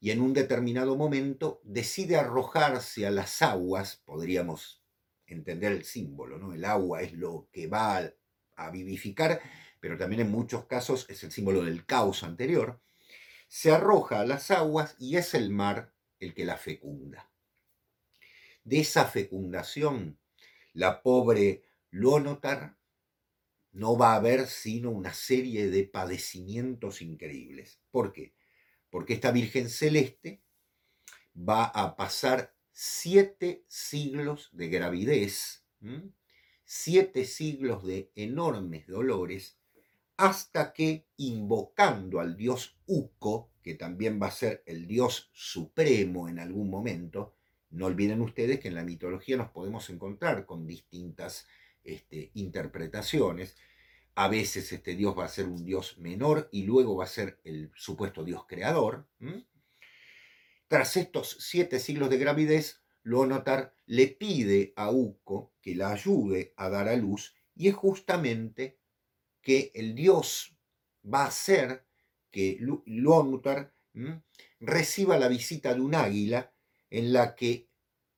y 0.00 0.12
en 0.12 0.20
un 0.20 0.32
determinado 0.32 0.96
momento 0.96 1.60
decide 1.64 2.16
arrojarse 2.16 3.06
a 3.06 3.10
las 3.10 3.42
aguas, 3.42 4.02
podríamos 4.04 4.82
entender 5.26 5.72
el 5.72 5.84
símbolo, 5.84 6.38
¿no? 6.38 6.54
El 6.54 6.64
agua 6.64 7.02
es 7.02 7.12
lo 7.12 7.48
que 7.52 7.66
va 7.66 8.10
a 8.58 8.70
vivificar, 8.70 9.40
pero 9.80 9.96
también 9.96 10.22
en 10.22 10.30
muchos 10.30 10.66
casos 10.66 11.06
es 11.08 11.22
el 11.24 11.32
símbolo 11.32 11.64
del 11.64 11.86
caos 11.86 12.22
anterior, 12.22 12.80
se 13.48 13.72
arroja 13.72 14.20
a 14.20 14.26
las 14.26 14.50
aguas 14.50 14.94
y 14.98 15.16
es 15.16 15.32
el 15.34 15.50
mar 15.50 15.94
el 16.20 16.34
que 16.34 16.44
la 16.44 16.56
fecunda. 16.56 17.30
De 18.64 18.80
esa 18.80 19.06
fecundación, 19.06 20.18
la 20.74 21.02
pobre 21.02 21.62
Luonotar 21.90 22.76
no 23.72 23.96
va 23.96 24.12
a 24.12 24.16
haber 24.16 24.46
sino 24.46 24.90
una 24.90 25.14
serie 25.14 25.70
de 25.70 25.84
padecimientos 25.84 27.00
increíbles. 27.00 27.80
¿Por 27.90 28.12
qué? 28.12 28.34
Porque 28.90 29.14
esta 29.14 29.30
Virgen 29.30 29.70
Celeste 29.70 30.42
va 31.36 31.64
a 31.64 31.96
pasar 31.96 32.54
siete 32.72 33.64
siglos 33.68 34.50
de 34.52 34.68
gravidez 34.68 35.64
siete 36.70 37.24
siglos 37.24 37.82
de 37.82 38.12
enormes 38.14 38.86
dolores, 38.86 39.58
hasta 40.18 40.74
que, 40.74 41.06
invocando 41.16 42.20
al 42.20 42.36
dios 42.36 42.78
Uco, 42.84 43.50
que 43.62 43.74
también 43.74 44.20
va 44.20 44.26
a 44.26 44.32
ser 44.32 44.64
el 44.66 44.86
dios 44.86 45.30
supremo 45.32 46.28
en 46.28 46.38
algún 46.38 46.68
momento, 46.68 47.34
no 47.70 47.86
olviden 47.86 48.20
ustedes 48.20 48.60
que 48.60 48.68
en 48.68 48.74
la 48.74 48.84
mitología 48.84 49.38
nos 49.38 49.48
podemos 49.50 49.88
encontrar 49.88 50.44
con 50.44 50.66
distintas 50.66 51.46
este, 51.84 52.32
interpretaciones. 52.34 53.56
A 54.14 54.28
veces 54.28 54.70
este 54.70 54.94
dios 54.94 55.18
va 55.18 55.24
a 55.24 55.28
ser 55.28 55.46
un 55.46 55.64
dios 55.64 55.96
menor 55.96 56.50
y 56.52 56.64
luego 56.64 56.96
va 56.96 57.04
a 57.04 57.08
ser 57.08 57.40
el 57.44 57.72
supuesto 57.74 58.24
dios 58.24 58.44
creador. 58.46 59.08
Tras 60.66 60.98
estos 60.98 61.34
siete 61.40 61.78
siglos 61.78 62.10
de 62.10 62.18
gravidez, 62.18 62.82
Lonotar 63.08 63.74
le 63.86 64.08
pide 64.08 64.74
a 64.76 64.90
Uco 64.90 65.54
que 65.62 65.74
la 65.74 65.92
ayude 65.92 66.52
a 66.56 66.68
dar 66.68 66.88
a 66.88 66.96
luz 66.96 67.34
y 67.56 67.68
es 67.68 67.74
justamente 67.74 68.78
que 69.40 69.72
el 69.74 69.94
dios 69.94 70.54
va 71.02 71.22
a 71.22 71.28
hacer 71.28 71.86
que 72.30 72.58
Lonotar 72.84 73.72
reciba 74.60 75.18
la 75.18 75.28
visita 75.28 75.74
de 75.74 75.80
un 75.80 75.94
águila 75.94 76.52
en 76.90 77.12
la 77.14 77.34
que 77.34 77.70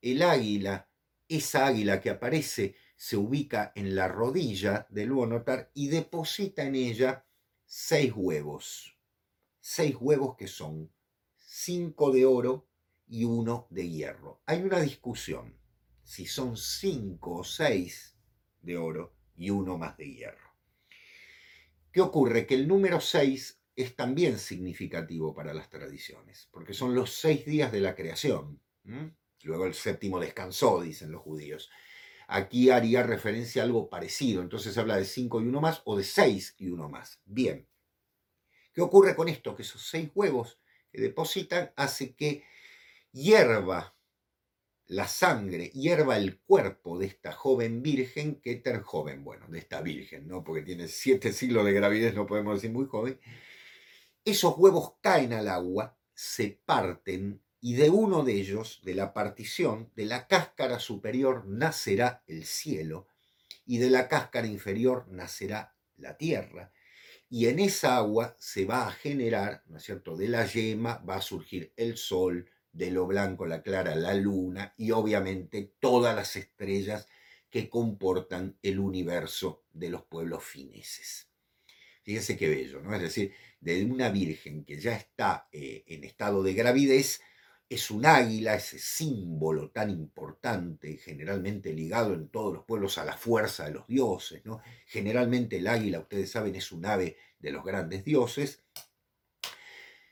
el 0.02 0.22
águila, 0.22 0.88
esa 1.28 1.66
águila 1.66 2.00
que 2.00 2.10
aparece, 2.10 2.74
se 2.96 3.16
ubica 3.16 3.72
en 3.76 3.94
la 3.94 4.08
rodilla 4.08 4.86
de 4.90 5.06
Luonotar 5.06 5.70
y 5.72 5.88
deposita 5.88 6.64
en 6.64 6.74
ella 6.74 7.24
seis 7.64 8.12
huevos. 8.14 8.98
Seis 9.60 9.96
huevos 10.00 10.36
que 10.36 10.48
son 10.48 10.90
cinco 11.38 12.10
de 12.10 12.26
oro 12.26 12.69
y 13.10 13.24
uno 13.24 13.66
de 13.70 13.90
hierro. 13.90 14.40
Hay 14.46 14.62
una 14.62 14.80
discusión 14.80 15.58
si 16.04 16.26
son 16.26 16.56
cinco 16.56 17.38
o 17.38 17.44
seis 17.44 18.16
de 18.62 18.76
oro 18.76 19.12
y 19.36 19.50
uno 19.50 19.76
más 19.76 19.96
de 19.96 20.12
hierro. 20.12 20.54
¿Qué 21.92 22.00
ocurre? 22.00 22.46
Que 22.46 22.54
el 22.54 22.68
número 22.68 23.00
seis 23.00 23.60
es 23.74 23.96
también 23.96 24.38
significativo 24.38 25.34
para 25.34 25.52
las 25.52 25.68
tradiciones, 25.68 26.48
porque 26.52 26.72
son 26.72 26.94
los 26.94 27.12
seis 27.12 27.44
días 27.44 27.72
de 27.72 27.80
la 27.80 27.96
creación. 27.96 28.60
Luego 29.42 29.66
el 29.66 29.74
séptimo 29.74 30.20
descansó, 30.20 30.80
dicen 30.80 31.10
los 31.10 31.22
judíos. 31.22 31.68
Aquí 32.28 32.70
haría 32.70 33.02
referencia 33.02 33.62
a 33.62 33.64
algo 33.64 33.90
parecido, 33.90 34.40
entonces 34.40 34.74
se 34.74 34.80
habla 34.80 34.96
de 34.96 35.04
cinco 35.04 35.40
y 35.40 35.48
uno 35.48 35.60
más 35.60 35.82
o 35.84 35.96
de 35.96 36.04
seis 36.04 36.54
y 36.58 36.68
uno 36.68 36.88
más. 36.88 37.20
Bien. 37.24 37.66
¿Qué 38.72 38.82
ocurre 38.82 39.16
con 39.16 39.28
esto? 39.28 39.56
Que 39.56 39.62
esos 39.62 39.82
seis 39.82 40.10
huevos 40.14 40.60
que 40.92 41.00
depositan 41.00 41.72
hace 41.74 42.14
que 42.14 42.44
hierva 43.12 43.96
la 44.86 45.06
sangre, 45.06 45.70
hierva 45.70 46.16
el 46.16 46.40
cuerpo 46.40 46.98
de 46.98 47.06
esta 47.06 47.32
joven 47.32 47.80
virgen, 47.80 48.40
que 48.40 48.56
tan 48.56 48.82
joven, 48.82 49.22
bueno, 49.22 49.46
de 49.48 49.58
esta 49.58 49.80
virgen, 49.82 50.26
¿no? 50.26 50.42
Porque 50.42 50.62
tiene 50.62 50.88
siete 50.88 51.32
siglos 51.32 51.64
de 51.64 51.72
gravidez, 51.72 52.14
no 52.14 52.26
podemos 52.26 52.56
decir 52.56 52.72
muy 52.72 52.86
joven. 52.86 53.20
Esos 54.24 54.58
huevos 54.58 54.94
caen 55.00 55.32
al 55.32 55.48
agua, 55.48 55.96
se 56.12 56.60
parten 56.66 57.40
y 57.60 57.74
de 57.74 57.90
uno 57.90 58.24
de 58.24 58.32
ellos, 58.32 58.80
de 58.82 58.94
la 58.94 59.12
partición, 59.12 59.92
de 59.94 60.06
la 60.06 60.26
cáscara 60.26 60.80
superior 60.80 61.46
nacerá 61.46 62.24
el 62.26 62.44
cielo 62.44 63.06
y 63.66 63.78
de 63.78 63.90
la 63.90 64.08
cáscara 64.08 64.46
inferior 64.46 65.06
nacerá 65.08 65.76
la 65.96 66.16
tierra. 66.16 66.72
Y 67.28 67.46
en 67.46 67.60
esa 67.60 67.96
agua 67.96 68.34
se 68.40 68.64
va 68.64 68.88
a 68.88 68.92
generar, 68.92 69.62
¿no 69.66 69.76
es 69.76 69.84
cierto?, 69.84 70.16
de 70.16 70.28
la 70.28 70.46
yema 70.46 70.98
va 71.08 71.16
a 71.16 71.22
surgir 71.22 71.72
el 71.76 71.96
sol, 71.96 72.50
de 72.72 72.90
lo 72.90 73.06
blanco 73.06 73.46
la 73.46 73.62
clara 73.62 73.94
la 73.94 74.14
luna 74.14 74.74
y 74.76 74.90
obviamente 74.92 75.72
todas 75.80 76.14
las 76.14 76.36
estrellas 76.36 77.08
que 77.50 77.68
comportan 77.68 78.56
el 78.62 78.78
universo 78.78 79.64
de 79.72 79.90
los 79.90 80.04
pueblos 80.04 80.44
fineses. 80.44 81.28
Fíjense 82.02 82.36
qué 82.36 82.48
bello, 82.48 82.80
¿no? 82.80 82.94
Es 82.94 83.02
decir, 83.02 83.32
de 83.60 83.84
una 83.84 84.08
virgen 84.08 84.64
que 84.64 84.80
ya 84.80 84.96
está 84.96 85.48
eh, 85.52 85.84
en 85.86 86.04
estado 86.04 86.42
de 86.42 86.54
gravidez, 86.54 87.20
es 87.68 87.90
un 87.92 88.04
águila, 88.04 88.56
ese 88.56 88.80
símbolo 88.80 89.70
tan 89.70 89.90
importante, 89.90 90.96
generalmente 90.96 91.72
ligado 91.72 92.14
en 92.14 92.28
todos 92.28 92.52
los 92.52 92.64
pueblos 92.64 92.98
a 92.98 93.04
la 93.04 93.16
fuerza 93.16 93.66
de 93.66 93.72
los 93.72 93.86
dioses, 93.86 94.44
¿no? 94.44 94.60
Generalmente 94.86 95.58
el 95.58 95.68
águila, 95.68 96.00
ustedes 96.00 96.32
saben, 96.32 96.56
es 96.56 96.72
un 96.72 96.84
ave 96.84 97.16
de 97.38 97.52
los 97.52 97.64
grandes 97.64 98.04
dioses, 98.04 98.64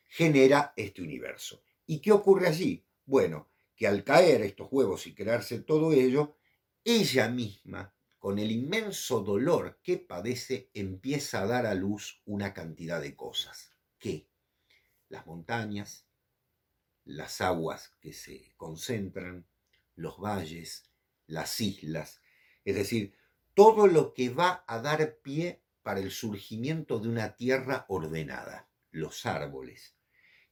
genera 0.07 0.73
este 0.77 1.03
universo. 1.03 1.62
¿Y 1.90 2.00
qué 2.00 2.12
ocurre 2.12 2.47
allí? 2.47 2.85
Bueno, 3.07 3.49
que 3.75 3.87
al 3.87 4.04
caer 4.04 4.42
estos 4.42 4.68
huevos 4.71 5.07
y 5.07 5.14
crearse 5.14 5.61
todo 5.61 5.95
ello, 5.95 6.37
ella 6.85 7.30
misma, 7.30 7.95
con 8.18 8.38
el 8.38 8.50
inmenso 8.50 9.21
dolor 9.21 9.80
que 9.83 9.97
padece, 9.97 10.71
empieza 10.75 11.40
a 11.40 11.47
dar 11.47 11.64
a 11.64 11.73
luz 11.73 12.21
una 12.26 12.52
cantidad 12.52 13.00
de 13.00 13.16
cosas. 13.16 13.71
¿Qué? 13.99 14.28
Las 15.09 15.26
montañas, 15.26 16.04
las 17.07 17.40
aguas 17.40 17.95
que 18.00 18.12
se 18.12 18.52
concentran, 18.59 19.47
los 19.97 20.21
valles, 20.21 20.90
las 21.26 21.59
islas, 21.59 22.21
es 22.66 22.75
decir, 22.75 23.16
todo 23.54 23.87
lo 23.87 24.12
que 24.12 24.28
va 24.28 24.62
a 24.66 24.83
dar 24.83 25.21
pie 25.23 25.62
para 25.83 26.00
el 26.00 26.11
surgimiento 26.11 26.99
de 26.99 27.09
una 27.09 27.35
tierra 27.35 27.87
ordenada, 27.88 28.68
los 28.90 29.25
árboles, 29.25 29.98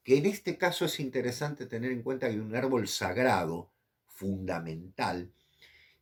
que 0.07 0.19
en 0.19 0.27
este 0.27 0.57
caso 0.57 0.85
es 0.85 1.01
interesante 1.01 1.67
tener 1.67 1.91
en 1.91 2.01
cuenta 2.01 2.29
que 2.29 2.35
hay 2.35 2.39
un 2.39 2.55
árbol 2.55 2.87
sagrado, 2.87 3.73
fundamental, 4.07 5.33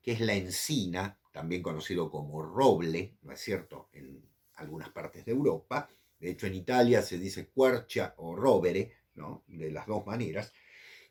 que 0.03 0.13
es 0.13 0.21
la 0.21 0.35
encina, 0.35 1.19
también 1.33 1.63
conocido 1.63 2.11
como 2.11 2.43
roble, 2.43 3.17
¿no 3.23 3.33
es 3.33 3.41
cierto?, 3.41 3.89
en 3.95 4.23
algunas 4.57 4.91
partes 4.91 5.25
de 5.25 5.33
Europa. 5.33 5.89
De 6.21 6.33
hecho, 6.33 6.47
en 6.47 6.55
Italia 6.55 7.01
se 7.01 7.19
dice 7.19 7.49
quercia 7.49 8.13
o 8.19 8.37
rovere, 8.37 8.93
¿no? 9.15 9.43
De 9.47 9.71
las 9.71 9.87
dos 9.87 10.05
maneras. 10.05 10.53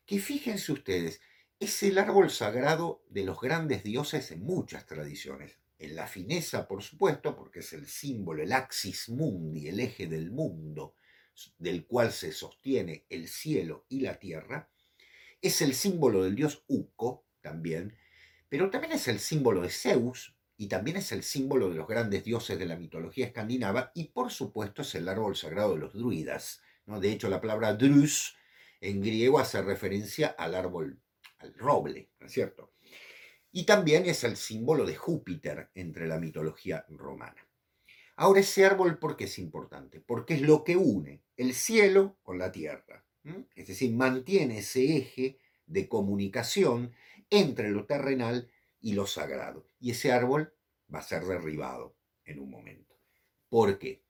Que 0.06 0.20
fíjense 0.20 0.72
ustedes, 0.72 1.20
es 1.60 1.82
el 1.82 1.98
árbol 1.98 2.30
sagrado 2.30 3.02
de 3.10 3.24
los 3.24 3.42
grandes 3.42 3.84
dioses 3.84 4.30
en 4.30 4.44
muchas 4.44 4.86
tradiciones. 4.86 5.58
En 5.80 5.96
la 5.96 6.06
fineza, 6.06 6.68
por 6.68 6.84
supuesto, 6.84 7.36
porque 7.36 7.62
es 7.62 7.74
el 7.74 7.88
símbolo, 7.88 8.44
el 8.44 8.52
axis 8.52 9.10
mundi, 9.10 9.68
el 9.68 9.80
eje 9.80 10.06
del 10.06 10.30
mundo 10.30 10.94
del 11.58 11.86
cual 11.86 12.12
se 12.12 12.32
sostiene 12.32 13.06
el 13.10 13.28
cielo 13.28 13.86
y 13.90 14.02
la 14.02 14.20
tierra, 14.20 14.70
es 15.42 15.62
el 15.62 15.74
símbolo 15.74 16.24
del 16.24 16.36
dios 16.36 16.64
Uco 16.68 17.26
también, 17.42 17.98
pero 18.50 18.70
también 18.70 18.94
es 18.94 19.08
el 19.08 19.20
símbolo 19.20 19.62
de 19.62 19.70
Zeus 19.70 20.36
y 20.58 20.68
también 20.68 20.98
es 20.98 21.12
el 21.12 21.24
símbolo 21.24 21.70
de 21.70 21.76
los 21.76 21.88
grandes 21.88 22.24
dioses 22.24 22.58
de 22.58 22.66
la 22.66 22.78
mitología 22.78 23.26
escandinava 23.26 23.92
y 23.94 24.06
por 24.10 24.32
supuesto 24.32 24.84
es 24.84 24.96
el 24.96 25.10
árbol 25.10 25.36
sagrado 25.36 25.74
de 25.74 25.80
los 25.80 25.94
druidas. 25.94 26.62
¿no? 26.86 27.00
De 27.00 27.12
hecho, 27.12 27.30
la 27.30 27.42
palabra 27.42 27.74
drus 27.74 28.36
en 28.80 29.02
griego 29.02 29.40
hace 29.40 29.62
referencia 29.62 30.28
al 30.38 30.56
árbol, 30.56 31.02
al 31.40 31.54
roble, 31.56 32.12
¿no 32.20 32.28
es 32.28 32.34
cierto? 32.34 32.74
Y 33.52 33.66
también 33.66 34.06
es 34.06 34.24
el 34.24 34.38
símbolo 34.38 34.86
de 34.86 34.96
Júpiter 34.96 35.70
entre 35.74 36.08
la 36.08 36.20
mitología 36.20 36.86
romana. 36.90 37.48
Ahora 38.16 38.42
ese 38.42 38.66
árbol, 38.66 39.00
¿por 39.00 39.18
qué 39.18 39.24
es 39.26 39.40
importante? 39.40 40.00
Porque 40.00 40.36
es 40.36 40.42
lo 40.42 40.64
que 40.64 40.78
une 40.78 41.23
el 41.38 41.54
cielo 41.54 42.18
con 42.24 42.38
la 42.38 42.52
tierra. 42.52 43.06
Es 43.56 43.68
decir, 43.68 43.94
mantiene 43.94 44.60
ese 44.60 44.98
eje 44.98 45.40
de 45.66 45.88
comunicación 45.88 46.94
entre 47.30 47.70
lo 47.70 47.86
terrenal 47.86 48.52
y 48.80 48.94
lo 48.94 49.08
sagrado. 49.08 49.66
Y 49.80 49.92
ese 49.92 50.12
árbol 50.12 50.54
va 50.94 51.00
a 51.00 51.04
ser 51.04 51.24
derribado 51.24 51.96
en 52.26 52.40
un 52.40 52.50
momento. 52.50 53.00
¿Por 53.50 53.80
qué? 53.80 54.04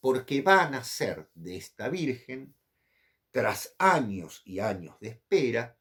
Porque 0.00 0.42
va 0.42 0.64
a 0.64 0.70
nacer 0.70 1.30
de 1.34 1.56
esta 1.56 1.88
Virgen, 1.88 2.54
tras 3.30 3.74
años 3.78 4.42
y 4.44 4.60
años 4.60 4.98
de 5.00 5.08
espera, 5.08 5.78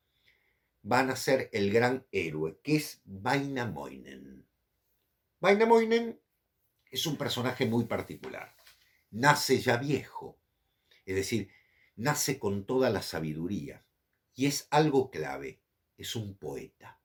va 0.89 1.00
a 1.00 1.04
nacer 1.04 1.50
el 1.54 1.72
gran 1.72 2.06
héroe, 2.12 2.60
que 2.63 2.77
es 2.77 3.01
Vainamoinen. 3.06 4.48
Vainamoinen 5.39 6.20
es 6.89 7.06
un 7.06 7.18
personaje 7.18 7.66
muy 7.66 7.86
particular. 7.86 8.56
Nace 9.12 9.60
ya 9.60 9.77
viejo, 9.77 10.37
es 11.08 11.16
decir, 11.16 11.50
nace 11.96 12.38
con 12.38 12.66
toda 12.66 12.90
la 12.90 13.02
sabiduría. 13.02 13.84
Y 14.36 14.46
es 14.46 14.68
algo 14.70 15.10
clave, 15.10 15.62
es 15.98 16.16
un 16.16 16.38
poeta. 16.38 17.00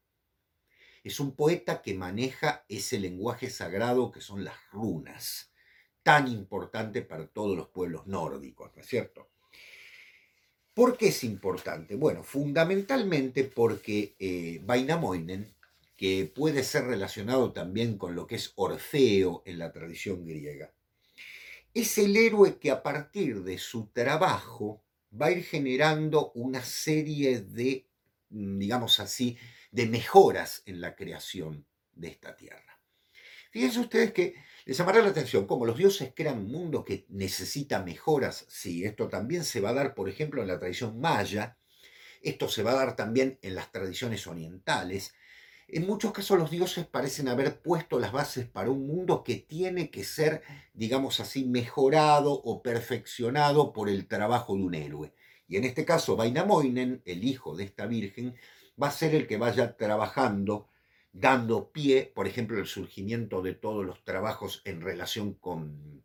Es 1.05 1.19
un 1.21 1.35
poeta 1.35 1.83
que 1.83 1.95
maneja 1.95 2.65
ese 2.69 2.99
lenguaje 3.01 3.49
sagrado 3.49 4.13
que 4.13 4.21
son 4.21 4.45
las 4.45 4.57
runas, 4.71 5.51
tan 6.03 6.29
importante 6.29 7.03
para 7.03 7.27
todos 7.27 7.57
los 7.57 7.69
pueblos 7.69 8.07
nórdicos, 8.07 8.71
¿no 8.75 8.83
es 8.83 8.89
cierto? 8.89 9.31
¿Por 10.75 10.97
qué 10.97 11.09
es 11.09 11.23
importante? 11.23 11.97
Bueno, 11.97 12.25
fundamentalmente 12.25 13.45
porque 13.45 14.17
eh, 14.19 14.61
que 15.97 16.33
puede 16.35 16.65
ser 16.65 16.85
relacionado 16.85 17.53
también 17.53 17.99
con 17.99 18.17
lo 18.17 18.27
que 18.27 18.35
es 18.35 18.53
Orfeo 18.57 19.43
en 19.45 19.59
la 19.59 19.71
tradición 19.71 20.27
griega, 20.27 20.73
es 21.75 21.99
el 21.99 22.17
héroe 22.17 22.59
que 22.59 22.71
a 22.71 22.83
partir 22.83 23.43
de 23.43 23.59
su 23.59 23.89
trabajo 23.89 24.85
va 25.21 25.27
a 25.27 25.31
ir 25.33 25.45
generando 25.45 26.33
una 26.35 26.63
serie 26.63 27.41
de, 27.41 27.89
mm, 28.31 28.59
digamos 28.59 29.01
así, 29.01 29.39
de 29.71 29.87
mejoras 29.87 30.63
en 30.67 30.81
la 30.81 30.95
creación 30.97 31.67
de 31.93 32.09
esta 32.09 32.37
tierra. 32.37 32.81
Fíjense 33.51 33.81
ustedes 33.81 34.13
que 34.13 34.35
les 34.65 34.79
llamará 34.79 35.03
la 35.03 35.09
atención 35.11 35.47
cómo 35.47 35.67
los 35.67 35.77
dioses 35.77 36.13
crean 36.15 36.39
un 36.39 36.53
mundo 36.53 36.85
que 36.85 37.07
necesita 37.09 37.83
mejoras. 37.83 38.47
Sí, 38.49 38.85
esto 38.85 39.09
también 39.09 39.45
se 39.45 39.61
va 39.61 39.71
a 39.71 39.75
dar, 39.75 39.95
por 39.95 40.09
ejemplo, 40.09 40.43
en 40.43 40.49
la 40.49 40.59
tradición 40.59 41.01
maya, 41.01 41.59
esto 42.23 42.49
se 42.49 42.63
va 42.63 42.73
a 42.73 42.77
dar 42.77 42.97
también 42.97 43.39
en 43.43 43.55
las 43.55 43.73
tradiciones 43.73 44.27
orientales. 44.27 45.15
En 45.69 45.87
muchos 45.87 46.13
casos 46.13 46.39
los 46.39 46.51
dioses 46.51 46.87
parecen 46.87 47.29
haber 47.29 47.61
puesto 47.61 47.99
las 47.99 48.13
bases 48.13 48.47
para 48.47 48.71
un 48.71 48.87
mundo 48.87 49.25
que 49.25 49.37
tiene 49.37 49.91
que 49.91 50.05
ser, 50.05 50.43
digamos 50.75 51.21
así, 51.21 51.45
mejorado 51.45 52.33
o 52.33 52.63
perfeccionado 52.63 53.73
por 53.73 53.89
el 53.89 54.07
trabajo 54.07 54.57
de 54.57 54.63
un 54.63 54.75
héroe. 54.75 55.13
Y 55.49 55.57
en 55.57 55.65
este 55.65 55.85
caso, 55.85 56.17
Vainamoinen, 56.17 57.03
el 57.05 57.25
hijo 57.25 57.57
de 57.57 57.65
esta 57.65 57.87
virgen, 57.87 58.35
va 58.83 58.89
a 58.89 58.93
ser 58.93 59.15
el 59.15 59.27
que 59.27 59.37
vaya 59.37 59.77
trabajando, 59.77 60.69
dando 61.13 61.71
pie, 61.71 62.11
por 62.15 62.27
ejemplo, 62.27 62.59
al 62.59 62.67
surgimiento 62.67 63.43
de 63.43 63.55
todos 63.55 63.85
los 63.85 64.05
trabajos 64.05 64.63
en 64.65 64.81
relación 64.81 65.35
con, 65.35 66.03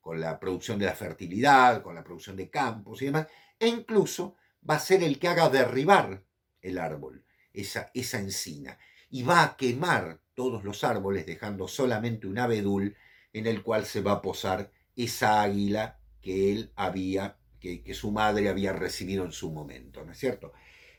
con 0.00 0.20
la 0.20 0.38
producción 0.38 0.78
de 0.78 0.86
la 0.86 0.94
fertilidad, 0.94 1.82
con 1.82 1.94
la 1.94 2.04
producción 2.04 2.36
de 2.36 2.50
campos 2.50 3.02
y 3.02 3.06
demás, 3.06 3.26
e 3.58 3.68
incluso 3.68 4.36
va 4.68 4.74
a 4.74 4.80
ser 4.80 5.02
el 5.02 5.18
que 5.18 5.28
haga 5.28 5.48
derribar 5.48 6.22
el 6.60 6.78
árbol, 6.78 7.24
esa, 7.52 7.90
esa 7.94 8.18
encina, 8.18 8.78
y 9.10 9.22
va 9.22 9.42
a 9.42 9.56
quemar 9.56 10.20
todos 10.34 10.64
los 10.64 10.84
árboles 10.84 11.26
dejando 11.26 11.68
solamente 11.68 12.26
un 12.26 12.38
abedul 12.38 12.96
en 13.32 13.46
el 13.46 13.62
cual 13.62 13.84
se 13.84 14.00
va 14.00 14.12
a 14.12 14.22
posar 14.22 14.72
esa 14.96 15.42
águila 15.42 15.98
que 16.20 16.52
él 16.52 16.72
había, 16.76 17.38
que, 17.58 17.82
que 17.82 17.94
su 17.94 18.10
madre 18.10 18.48
había 18.48 18.72
recibido 18.72 19.24
en 19.24 19.32
su 19.32 19.50
momento, 19.50 20.04
¿no 20.04 20.12
es 20.12 20.18
cierto? 20.18 20.52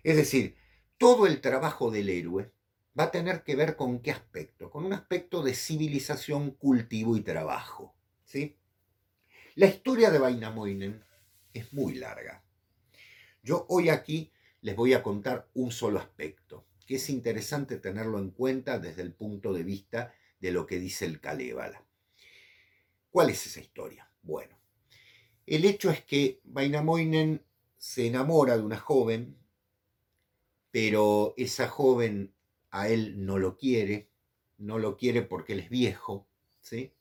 Es 0.03 0.15
decir, 0.15 0.55
todo 0.97 1.25
el 1.25 1.41
trabajo 1.41 1.89
del 1.89 2.09
héroe 2.09 2.51
va 2.97 3.05
a 3.05 3.11
tener 3.11 3.43
que 3.43 3.55
ver 3.55 3.75
con 3.75 3.99
qué 3.99 4.11
aspecto, 4.11 4.69
con 4.69 4.85
un 4.85 4.93
aspecto 4.93 5.41
de 5.41 5.53
civilización, 5.53 6.51
cultivo 6.51 7.15
y 7.15 7.21
trabajo. 7.21 7.95
¿sí? 8.25 8.57
La 9.55 9.67
historia 9.67 10.11
de 10.11 10.19
Vainamoinen 10.19 11.03
es 11.53 11.73
muy 11.73 11.95
larga. 11.95 12.43
Yo 13.43 13.65
hoy 13.69 13.89
aquí 13.89 14.31
les 14.61 14.75
voy 14.75 14.93
a 14.93 15.01
contar 15.01 15.47
un 15.53 15.71
solo 15.71 15.99
aspecto, 15.99 16.65
es 16.95 17.09
interesante 17.09 17.77
tenerlo 17.77 18.19
en 18.19 18.31
cuenta 18.31 18.79
desde 18.79 19.01
el 19.01 19.13
punto 19.13 19.53
de 19.53 19.63
vista 19.63 20.13
de 20.39 20.51
lo 20.51 20.65
que 20.65 20.79
dice 20.79 21.05
el 21.05 21.19
Kalevala. 21.19 21.83
¿Cuál 23.09 23.29
es 23.29 23.45
esa 23.45 23.59
historia? 23.59 24.09
Bueno, 24.23 24.57
el 25.45 25.65
hecho 25.65 25.89
es 25.89 26.03
que 26.03 26.39
Vainamoinen 26.43 27.43
se 27.77 28.07
enamora 28.07 28.57
de 28.57 28.63
una 28.63 28.77
joven 28.77 29.41
pero 30.71 31.33
esa 31.37 31.67
joven 31.67 32.33
a 32.71 32.87
él 32.87 33.25
no 33.25 33.37
lo 33.37 33.57
quiere, 33.57 34.09
no 34.57 34.79
lo 34.79 34.97
quiere 34.97 35.21
porque 35.21 35.53
él 35.53 35.59
es 35.59 35.69
viejo, 35.69 36.27
¿sí? 36.61 36.93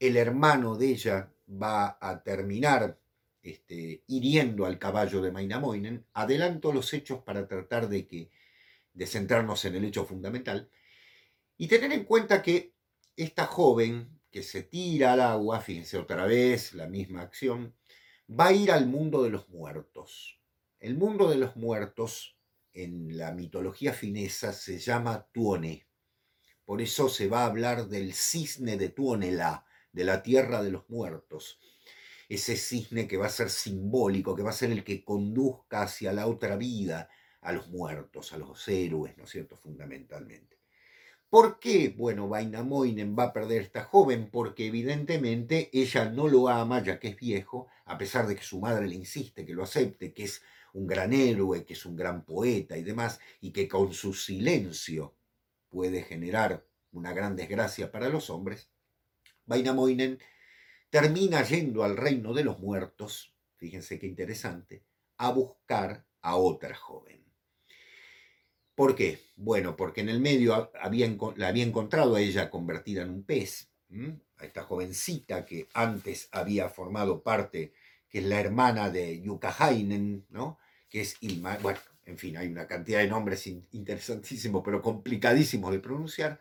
El 0.00 0.16
hermano 0.16 0.76
de 0.76 0.88
ella 0.88 1.32
va 1.48 1.98
a 2.00 2.22
terminar 2.22 2.98
este, 3.42 4.02
hiriendo 4.06 4.66
al 4.66 4.78
caballo 4.78 5.20
de 5.20 5.30
Mainamoinen. 5.30 6.06
Adelanto 6.14 6.72
los 6.72 6.92
hechos 6.94 7.22
para 7.22 7.46
tratar 7.46 7.88
de, 7.88 8.06
que, 8.06 8.30
de 8.96 9.06
centrarnos 9.06 9.64
en 9.66 9.76
el 9.76 9.84
hecho 9.84 10.04
fundamental. 10.04 10.70
Y 11.56 11.68
tener 11.68 11.92
en 11.92 12.04
cuenta 12.04 12.42
que 12.42 12.74
esta 13.14 13.46
joven 13.46 14.20
que 14.30 14.42
se 14.42 14.62
tira 14.62 15.12
al 15.12 15.20
agua, 15.20 15.60
fíjense 15.60 15.98
otra 15.98 16.26
vez, 16.26 16.74
la 16.74 16.88
misma 16.88 17.22
acción, 17.22 17.74
va 18.28 18.48
a 18.48 18.52
ir 18.52 18.72
al 18.72 18.86
mundo 18.86 19.22
de 19.22 19.30
los 19.30 19.48
muertos. 19.48 20.40
El 20.80 20.96
mundo 20.96 21.28
de 21.30 21.36
los 21.36 21.56
muertos 21.56 22.38
en 22.72 23.16
la 23.16 23.32
mitología 23.32 23.92
finesa 23.92 24.52
se 24.52 24.78
llama 24.78 25.28
Tuone. 25.32 25.86
Por 26.64 26.80
eso 26.80 27.08
se 27.08 27.28
va 27.28 27.42
a 27.42 27.46
hablar 27.46 27.88
del 27.88 28.12
cisne 28.12 28.76
de 28.76 28.88
Tuonela, 28.88 29.66
de 29.92 30.04
la 30.04 30.22
tierra 30.22 30.62
de 30.62 30.70
los 30.70 30.88
muertos. 30.88 31.60
Ese 32.28 32.56
cisne 32.56 33.06
que 33.06 33.16
va 33.16 33.26
a 33.26 33.30
ser 33.30 33.50
simbólico, 33.50 34.34
que 34.34 34.42
va 34.42 34.50
a 34.50 34.54
ser 34.54 34.72
el 34.72 34.84
que 34.84 35.04
conduzca 35.04 35.82
hacia 35.82 36.12
la 36.12 36.26
otra 36.26 36.56
vida 36.56 37.08
a 37.46 37.52
los 37.52 37.68
muertos, 37.68 38.32
a 38.32 38.38
los 38.38 38.66
héroes, 38.66 39.16
¿no 39.16 39.24
es 39.24 39.30
cierto? 39.30 39.56
Fundamentalmente. 39.56 40.58
¿Por 41.30 41.60
qué? 41.60 41.94
Bueno, 41.96 42.28
Vainamoinen 42.28 43.16
va 43.16 43.24
a 43.24 43.32
perder 43.32 43.60
a 43.60 43.64
esta 43.64 43.84
joven 43.84 44.30
porque 44.32 44.66
evidentemente 44.66 45.70
ella 45.72 46.10
no 46.10 46.26
lo 46.26 46.48
ama 46.48 46.82
ya 46.82 46.98
que 46.98 47.08
es 47.08 47.16
viejo, 47.16 47.68
a 47.84 47.96
pesar 47.96 48.26
de 48.26 48.34
que 48.34 48.42
su 48.42 48.58
madre 48.58 48.88
le 48.88 48.96
insiste 48.96 49.46
que 49.46 49.54
lo 49.54 49.62
acepte, 49.62 50.12
que 50.12 50.24
es 50.24 50.42
un 50.72 50.88
gran 50.88 51.12
héroe, 51.12 51.64
que 51.64 51.74
es 51.74 51.86
un 51.86 51.94
gran 51.94 52.24
poeta 52.24 52.76
y 52.76 52.82
demás, 52.82 53.20
y 53.40 53.52
que 53.52 53.68
con 53.68 53.92
su 53.92 54.12
silencio 54.12 55.14
puede 55.68 56.02
generar 56.02 56.66
una 56.90 57.12
gran 57.12 57.36
desgracia 57.36 57.92
para 57.92 58.08
los 58.08 58.28
hombres, 58.28 58.70
Vainamoinen 59.44 60.18
termina 60.90 61.42
yendo 61.42 61.84
al 61.84 61.96
reino 61.96 62.34
de 62.34 62.42
los 62.42 62.58
muertos, 62.58 63.36
fíjense 63.56 64.00
qué 64.00 64.06
interesante, 64.06 64.84
a 65.18 65.30
buscar 65.30 66.06
a 66.22 66.36
otra 66.36 66.74
joven. 66.74 67.25
¿Por 68.76 68.94
qué? 68.94 69.18
Bueno, 69.36 69.74
porque 69.74 70.02
en 70.02 70.10
el 70.10 70.20
medio 70.20 70.70
había, 70.80 71.08
la 71.36 71.48
había 71.48 71.64
encontrado 71.64 72.14
a 72.14 72.20
ella 72.20 72.50
convertida 72.50 73.02
en 73.02 73.10
un 73.10 73.22
pez, 73.24 73.70
a 74.38 74.44
esta 74.44 74.64
jovencita 74.64 75.46
que 75.46 75.66
antes 75.72 76.28
había 76.30 76.68
formado 76.68 77.22
parte, 77.22 77.72
que 78.08 78.18
es 78.18 78.24
la 78.26 78.38
hermana 78.38 78.90
de 78.90 79.22
Yukahainen, 79.22 80.26
¿no? 80.28 80.58
que 80.90 81.00
es 81.00 81.16
Ilma, 81.20 81.56
bueno, 81.62 81.80
en 82.04 82.18
fin, 82.18 82.36
hay 82.36 82.48
una 82.48 82.66
cantidad 82.66 83.00
de 83.00 83.08
nombres 83.08 83.46
interesantísimos, 83.46 84.62
pero 84.62 84.82
complicadísimos 84.82 85.72
de 85.72 85.80
pronunciar, 85.80 86.40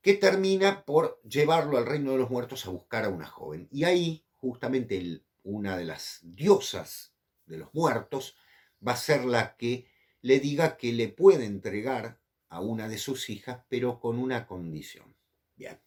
que 0.00 0.14
termina 0.14 0.84
por 0.84 1.20
llevarlo 1.22 1.78
al 1.78 1.86
reino 1.86 2.12
de 2.12 2.18
los 2.18 2.30
muertos 2.30 2.64
a 2.66 2.70
buscar 2.70 3.04
a 3.04 3.08
una 3.08 3.26
joven. 3.26 3.68
Y 3.72 3.84
ahí, 3.84 4.24
justamente, 4.36 5.20
una 5.42 5.76
de 5.76 5.84
las 5.84 6.20
diosas 6.22 7.12
de 7.46 7.58
los 7.58 7.74
muertos 7.74 8.36
va 8.86 8.92
a 8.92 8.96
ser 8.96 9.24
la 9.24 9.56
que 9.56 9.91
le 10.22 10.40
diga 10.40 10.76
que 10.76 10.92
le 10.92 11.08
puede 11.08 11.44
entregar 11.44 12.18
a 12.48 12.60
una 12.60 12.88
de 12.88 12.98
sus 12.98 13.28
hijas, 13.30 13.62
pero 13.68 14.00
con 14.00 14.18
una 14.18 14.46
condición. 14.46 15.14
Bien, 15.56 15.78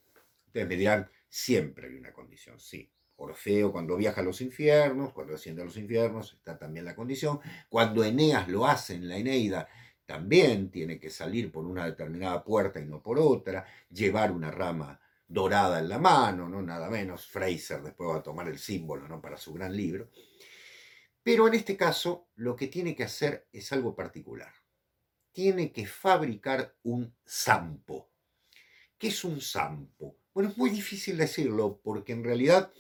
ustedes 0.47 0.67
me 0.67 0.75
dirán, 0.75 1.09
siempre 1.27 1.87
hay 1.87 1.95
una 1.95 2.13
condición, 2.13 2.59
sí. 2.59 2.89
Orfeo 3.17 3.71
cuando 3.71 3.95
viaja 3.95 4.19
a 4.21 4.23
los 4.23 4.41
infiernos, 4.41 5.13
cuando 5.13 5.35
asciende 5.35 5.61
a 5.61 5.65
los 5.65 5.77
infiernos, 5.77 6.33
está 6.33 6.57
también 6.57 6.85
la 6.85 6.95
condición. 6.95 7.39
Cuando 7.69 8.03
Eneas 8.03 8.49
lo 8.49 8.65
hace 8.65 8.95
en 8.95 9.07
la 9.07 9.17
Eneida, 9.17 9.69
también 10.05 10.69
tiene 10.69 10.99
que 10.99 11.09
salir 11.09 11.51
por 11.51 11.65
una 11.65 11.85
determinada 11.85 12.43
puerta 12.43 12.79
y 12.79 12.85
no 12.85 13.01
por 13.01 13.17
otra, 13.17 13.65
llevar 13.89 14.31
una 14.31 14.51
rama 14.51 14.99
dorada 15.27 15.79
en 15.79 15.89
la 15.89 15.97
mano, 15.97 16.49
no 16.49 16.61
nada 16.61 16.89
menos. 16.89 17.25
Fraser 17.25 17.81
después 17.81 18.09
va 18.09 18.17
a 18.17 18.23
tomar 18.23 18.47
el 18.47 18.59
símbolo 18.59 19.07
¿no? 19.07 19.21
para 19.21 19.37
su 19.37 19.53
gran 19.53 19.75
libro. 19.75 20.09
Pero 21.25 21.47
en 21.47 21.55
este 21.55 21.75
caso, 21.75 22.27
lo 22.35 22.55
que 22.55 22.67
tiene 22.67 22.95
que 22.95 23.03
hacer 23.03 23.47
es 23.51 23.71
algo 23.71 23.95
particular. 23.95 24.53
Tiene 25.31 25.71
que 25.71 25.87
fabricar 25.87 26.75
un 26.83 27.15
sampo. 27.25 28.11
¿Qué 28.95 29.07
es 29.07 29.23
un 29.23 29.41
sampo? 29.41 30.19
Bueno, 30.35 30.51
es 30.51 30.57
muy 30.59 30.69
difícil 30.69 31.17
decirlo 31.17 31.81
porque 31.83 32.13
en 32.13 32.23
realidad 32.23 32.71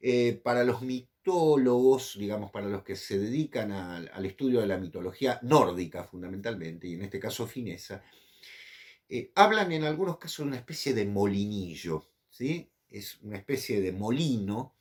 eh, 0.00 0.40
para 0.42 0.64
los 0.64 0.80
mitólogos, 0.80 2.16
digamos, 2.18 2.50
para 2.50 2.66
los 2.66 2.82
que 2.82 2.96
se 2.96 3.18
dedican 3.18 3.70
al 3.72 4.24
estudio 4.24 4.62
de 4.62 4.68
la 4.68 4.78
mitología 4.78 5.38
nórdica 5.42 6.04
fundamentalmente, 6.04 6.88
y 6.88 6.94
en 6.94 7.02
este 7.02 7.20
caso 7.20 7.46
finesa, 7.46 8.02
eh, 9.06 9.32
hablan 9.34 9.70
en 9.72 9.84
algunos 9.84 10.16
casos 10.16 10.38
de 10.38 10.48
una 10.48 10.56
especie 10.56 10.94
de 10.94 11.04
molinillo, 11.04 12.08
¿sí? 12.30 12.70
Es 12.88 13.20
una 13.20 13.36
especie 13.36 13.82
de 13.82 13.92
molino 13.92 14.76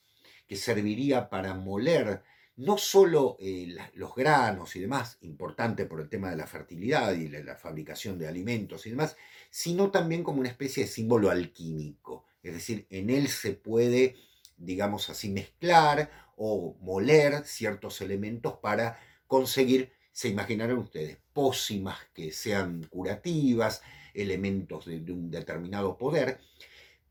que 0.47 0.55
serviría 0.55 1.29
para 1.29 1.55
moler 1.55 2.23
no 2.57 2.77
solo 2.77 3.35
eh, 3.39 3.75
los 3.95 4.15
granos 4.15 4.75
y 4.75 4.79
demás, 4.79 5.17
importante 5.21 5.85
por 5.85 5.99
el 5.99 6.09
tema 6.09 6.29
de 6.29 6.37
la 6.37 6.47
fertilidad 6.47 7.13
y 7.13 7.27
la, 7.27 7.55
fabricación 7.55 8.17
de 8.17 8.27
alimentos 8.27 8.85
y 8.85 8.91
demás, 8.91 9.17
sino 9.49 9.91
también 9.91 10.23
como 10.23 10.39
una 10.39 10.49
especie 10.49 10.83
de 10.83 10.89
símbolo 10.89 11.29
alquímico. 11.29 12.25
Es 12.43 12.53
decir, 12.53 12.87
en 12.89 13.09
él 13.09 13.27
se 13.27 13.53
puede, 13.53 14.15
digamos 14.57 15.09
así, 15.09 15.29
mezclar 15.29 16.09
o 16.37 16.77
moler 16.79 17.45
ciertos 17.45 18.01
elementos 18.01 18.57
para 18.59 18.99
conseguir, 19.27 19.91
se 20.11 20.29
imaginarán 20.29 20.77
ustedes, 20.77 21.17
pócimas 21.33 21.97
que 22.13 22.31
sean 22.31 22.83
curativas, 22.89 23.81
elementos 24.13 24.85
de, 24.85 25.01
de 25.01 25.11
un 25.11 25.29
determinado 25.29 25.97
poder. 25.97 26.39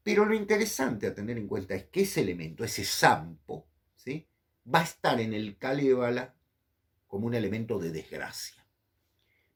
Pero 0.02 0.24
lo 0.24 0.34
interesante 0.34 1.06
a 1.06 1.14
tener 1.14 1.36
en 1.36 1.48
cuenta 1.48 1.74
es 1.74 1.84
que 1.84 2.02
ese 2.02 2.22
elemento, 2.22 2.64
ese 2.64 2.84
sampo. 2.84 3.66
Va 4.72 4.80
a 4.80 4.84
estar 4.84 5.20
en 5.20 5.34
el 5.34 5.58
Kalevala 5.58 6.34
como 7.06 7.26
un 7.26 7.34
elemento 7.34 7.78
de 7.78 7.90
desgracia. 7.90 8.66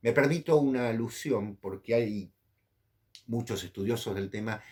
Me 0.01 0.13
permito 0.13 0.57
una 0.59 0.89
alusión 0.89 1.57
porque 1.57 1.95
hay 1.95 2.33
muchos 3.27 3.65
estudiosos 3.65 4.15
del 4.15 4.31
tema 4.31 4.63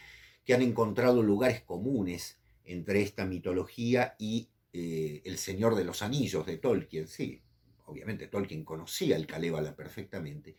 que 0.45 0.55
han 0.55 0.63
encontrado 0.63 1.23
lugares 1.23 1.63
comunes 1.63 2.39
entre 2.65 3.03
esta 3.03 3.25
mitología 3.25 4.15
y 4.19 4.49
eh, 4.73 5.23
El 5.25 5.39
Señor 5.39 5.75
de 5.75 5.85
los 5.85 6.03
Anillos 6.03 6.47
de 6.47 6.59
Tolkien. 6.59 7.09
Sí, 7.09 7.43
obviamente 7.87 8.29
Tolkien 8.29 8.65
conocía 8.65 9.17
el 9.17 9.27
Kalevala 9.27 9.75
perfectamente. 9.75 10.57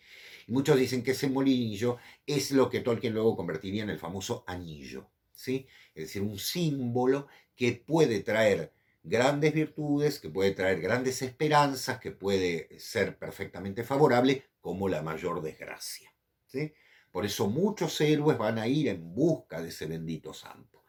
Y 0.47 0.51
muchos 0.51 0.77
dicen 0.77 1.03
que 1.03 1.11
ese 1.11 1.29
molinillo 1.29 1.97
es 2.25 2.51
lo 2.51 2.69
que 2.69 2.81
Tolkien 2.81 3.13
luego 3.13 3.37
convertiría 3.37 3.83
en 3.83 3.89
el 3.89 3.99
famoso 3.99 4.43
anillo. 4.47 5.09
¿sí? 5.31 5.67
Es 5.93 6.05
decir, 6.05 6.21
un 6.21 6.37
símbolo 6.37 7.27
que 7.55 7.73
puede 7.73 8.21
traer 8.21 8.73
grandes 9.07 9.53
virtudes, 9.53 10.19
que 10.19 10.29
puede 10.29 10.51
traer 10.51 10.81
grandes 10.81 11.21
esperanzas, 11.21 11.99
que 11.99 12.11
puede 12.11 12.79
ser 12.79 13.17
perfectamente 13.17 13.83
favorable, 13.83 14.43
como 14.59 14.89
la 14.89 15.01
mayor 15.01 15.41
desgracia. 15.41 16.13
¿sí? 16.45 16.73
Por 17.11 17.25
eso 17.25 17.47
muchos 17.49 17.99
héroes 18.01 18.37
van 18.37 18.59
a 18.59 18.67
ir 18.67 18.89
en 18.89 19.13
busca 19.13 19.61
de 19.61 19.69
ese 19.69 19.85
bendito 19.85 20.33
santo. 20.33 20.83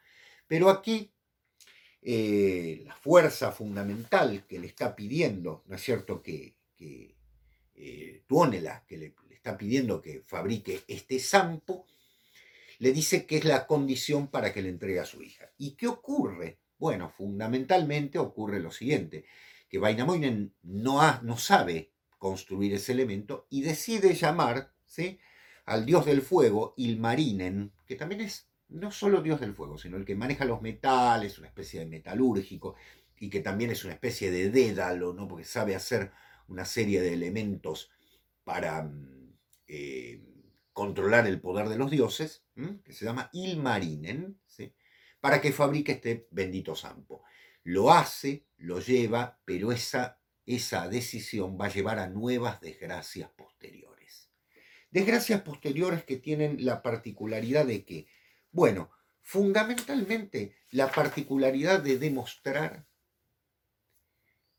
Pero 0.47 0.69
aquí 0.69 1.13
eh, 2.03 2.83
la 2.85 2.95
fuerza 2.97 3.53
fundamental 3.53 4.47
que 4.47 4.59
le 4.59 4.67
está 4.67 4.97
pidiendo, 4.97 5.63
¿no 5.67 5.77
es 5.77 5.83
cierto?, 5.83 6.23
que, 6.23 6.57
que 6.77 7.17
eh, 7.75 8.25
que 8.87 8.97
le, 8.97 9.15
le, 9.29 9.35
está 9.35 9.57
pidiendo 9.57 10.03
que 10.03 10.23
fabrique 10.27 10.83
este 10.89 11.19
sampo, 11.21 11.87
le 12.79 12.93
dice 12.93 13.27
que 13.27 13.39
es 13.39 13.45
la 13.45 13.67
condición 13.67 14.29
para 14.29 14.53
que 14.53 14.63
le 14.63 14.69
entregue 14.69 15.01
a 15.01 15.05
su 15.05 15.23
hija. 15.23 15.51
¿Y 15.59 15.73
qué 15.73 15.87
ocurre 15.87 16.59
bueno, 16.79 17.11
fundamentalmente 17.11 18.19
ocurre 18.19 18.61
lo 18.61 18.71
siguiente, 18.71 19.25
que 19.69 19.79
Vainamoinen 19.79 20.55
no, 20.63 21.01
no 21.23 21.37
sabe 21.37 21.93
construir 22.19 22.75
ese 22.75 22.93
elemento 22.93 23.47
y 23.51 23.63
decide 23.63 24.15
llamar 24.15 24.73
al 25.67 25.85
dios 25.85 26.07
del 26.07 26.23
fuego, 26.23 26.75
Ilmarinen, 26.77 27.73
que 27.87 27.97
también 27.97 28.23
es 28.23 28.49
no 28.69 28.91
solo 28.91 29.23
dios 29.23 29.41
del 29.41 29.55
fuego, 29.55 29.79
sino 29.79 29.97
el 29.97 30.05
que 30.05 30.17
maneja 30.17 30.45
los 30.45 30.63
metales, 30.63 31.39
una 31.39 31.49
especie 31.49 31.81
de 31.81 31.87
metalúrgico, 31.87 32.75
y 33.19 33.31
que 33.31 33.41
también 33.41 33.71
es 33.71 33.85
una 33.85 33.95
especie 33.95 34.31
de 34.31 34.51
dédalo, 34.51 35.13
¿no? 35.13 35.27
porque 35.29 35.45
sabe 35.45 35.75
hacer 35.75 36.13
una 36.49 36.65
serie 36.65 37.01
de 37.01 37.13
elementos 37.13 37.91
para 38.45 38.83
mm, 38.83 39.37
eh, 39.67 40.23
controlar 40.73 41.27
el 41.27 41.41
poder 41.41 41.69
de 41.69 41.77
los 41.77 41.91
dioses, 41.91 42.45
que 42.85 42.93
se 42.93 43.05
llama 43.05 43.31
Ilmarinen, 43.33 44.41
¿sí? 44.47 44.75
Para 45.21 45.41
que 45.41 45.53
fabrique 45.53 45.93
este 45.93 46.29
bendito 46.31 46.75
sampo. 46.75 47.25
Lo 47.65 47.93
hace, 47.93 48.47
lo 48.59 48.81
lleva, 48.81 49.41
pero 49.45 49.73
esa, 49.73 50.21
esa 50.47 50.89
decisión 50.89 51.59
va 51.61 51.67
a 51.67 51.73
llevar 51.73 51.99
a 51.99 52.09
nuevas 52.09 52.61
desgracias 52.61 53.31
posteriores. 53.31 54.31
Desgracias 54.91 55.43
posteriores 55.43 56.05
que 56.05 56.17
tienen 56.17 56.65
la 56.65 56.83
particularidad 56.83 57.67
de 57.67 57.85
que, 57.85 58.07
bueno, 58.51 58.91
fundamentalmente 59.23 60.57
la 60.71 60.91
particularidad 60.91 61.81
de 61.81 61.99
demostrar 61.99 62.87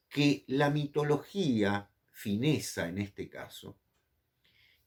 que 0.10 0.44
la 0.48 0.70
mitología 0.70 1.90
finesa 2.12 2.88
en 2.88 2.98
este 2.98 3.30
caso, 3.30 3.78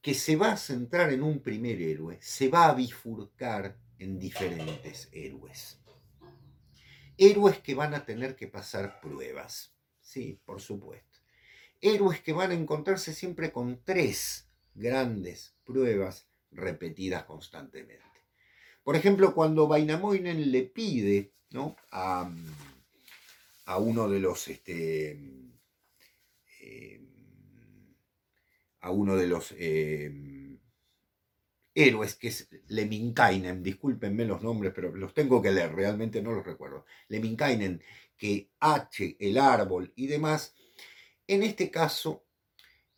que 0.00 0.14
se 0.14 0.36
va 0.36 0.52
a 0.52 0.56
centrar 0.56 1.12
en 1.12 1.22
un 1.22 1.40
primer 1.40 1.80
héroe, 1.80 2.18
se 2.20 2.48
va 2.48 2.68
a 2.68 2.74
bifurcar 2.74 3.78
en 4.02 4.18
diferentes 4.18 5.08
héroes. 5.12 5.78
Héroes 7.16 7.58
que 7.60 7.74
van 7.74 7.94
a 7.94 8.04
tener 8.04 8.34
que 8.34 8.48
pasar 8.48 9.00
pruebas, 9.00 9.74
sí, 10.00 10.40
por 10.44 10.60
supuesto. 10.60 11.20
Héroes 11.80 12.20
que 12.20 12.32
van 12.32 12.50
a 12.50 12.54
encontrarse 12.54 13.14
siempre 13.14 13.52
con 13.52 13.80
tres 13.84 14.48
grandes 14.74 15.54
pruebas 15.64 16.26
repetidas 16.50 17.24
constantemente. 17.24 18.02
Por 18.82 18.96
ejemplo, 18.96 19.34
cuando 19.34 19.68
Vainamoinen 19.68 20.50
le 20.50 20.62
pide 20.62 21.32
¿no? 21.50 21.76
a, 21.92 22.28
a, 23.66 23.78
uno 23.78 24.08
de 24.08 24.18
los 24.18 24.48
este, 24.48 25.12
eh, 26.60 27.00
a 28.80 28.90
uno 28.90 29.16
de 29.16 29.26
los 29.28 29.54
eh, 29.56 30.41
héroes, 31.74 32.16
que 32.16 32.28
es 32.28 32.48
Leminkainen, 32.68 33.62
discúlpenme 33.62 34.24
los 34.24 34.42
nombres, 34.42 34.72
pero 34.74 34.94
los 34.94 35.14
tengo 35.14 35.40
que 35.40 35.50
leer, 35.50 35.74
realmente 35.74 36.22
no 36.22 36.32
los 36.32 36.44
recuerdo. 36.44 36.84
Leminkainen, 37.08 37.82
que 38.16 38.50
H, 38.60 39.16
el 39.18 39.38
árbol 39.38 39.92
y 39.96 40.06
demás. 40.06 40.54
En 41.26 41.42
este 41.42 41.70
caso, 41.70 42.24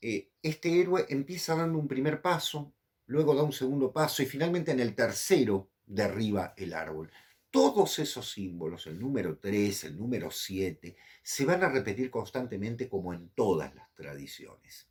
eh, 0.00 0.30
este 0.42 0.80
héroe 0.80 1.06
empieza 1.08 1.54
dando 1.54 1.78
un 1.78 1.88
primer 1.88 2.20
paso, 2.20 2.74
luego 3.06 3.34
da 3.34 3.42
un 3.42 3.52
segundo 3.52 3.92
paso 3.92 4.22
y 4.22 4.26
finalmente 4.26 4.72
en 4.72 4.80
el 4.80 4.94
tercero 4.94 5.70
derriba 5.86 6.54
el 6.56 6.74
árbol. 6.74 7.10
Todos 7.50 8.00
esos 8.00 8.32
símbolos, 8.32 8.86
el 8.88 8.98
número 8.98 9.38
3, 9.38 9.84
el 9.84 9.96
número 9.96 10.30
7, 10.30 10.96
se 11.22 11.44
van 11.44 11.62
a 11.62 11.68
repetir 11.68 12.10
constantemente 12.10 12.88
como 12.88 13.14
en 13.14 13.28
todas 13.30 13.74
las 13.74 13.94
tradiciones. 13.94 14.88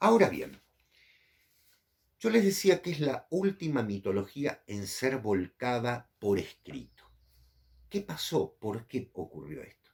Ahora 0.00 0.28
bien, 0.28 0.60
yo 2.18 2.30
les 2.30 2.44
decía 2.44 2.80
que 2.80 2.90
es 2.90 3.00
la 3.00 3.26
última 3.30 3.82
mitología 3.82 4.62
en 4.66 4.86
ser 4.86 5.18
volcada 5.18 6.10
por 6.18 6.38
escrito. 6.38 7.04
¿Qué 7.90 8.00
pasó? 8.00 8.56
¿Por 8.58 8.86
qué 8.86 9.10
ocurrió 9.12 9.62
esto? 9.62 9.90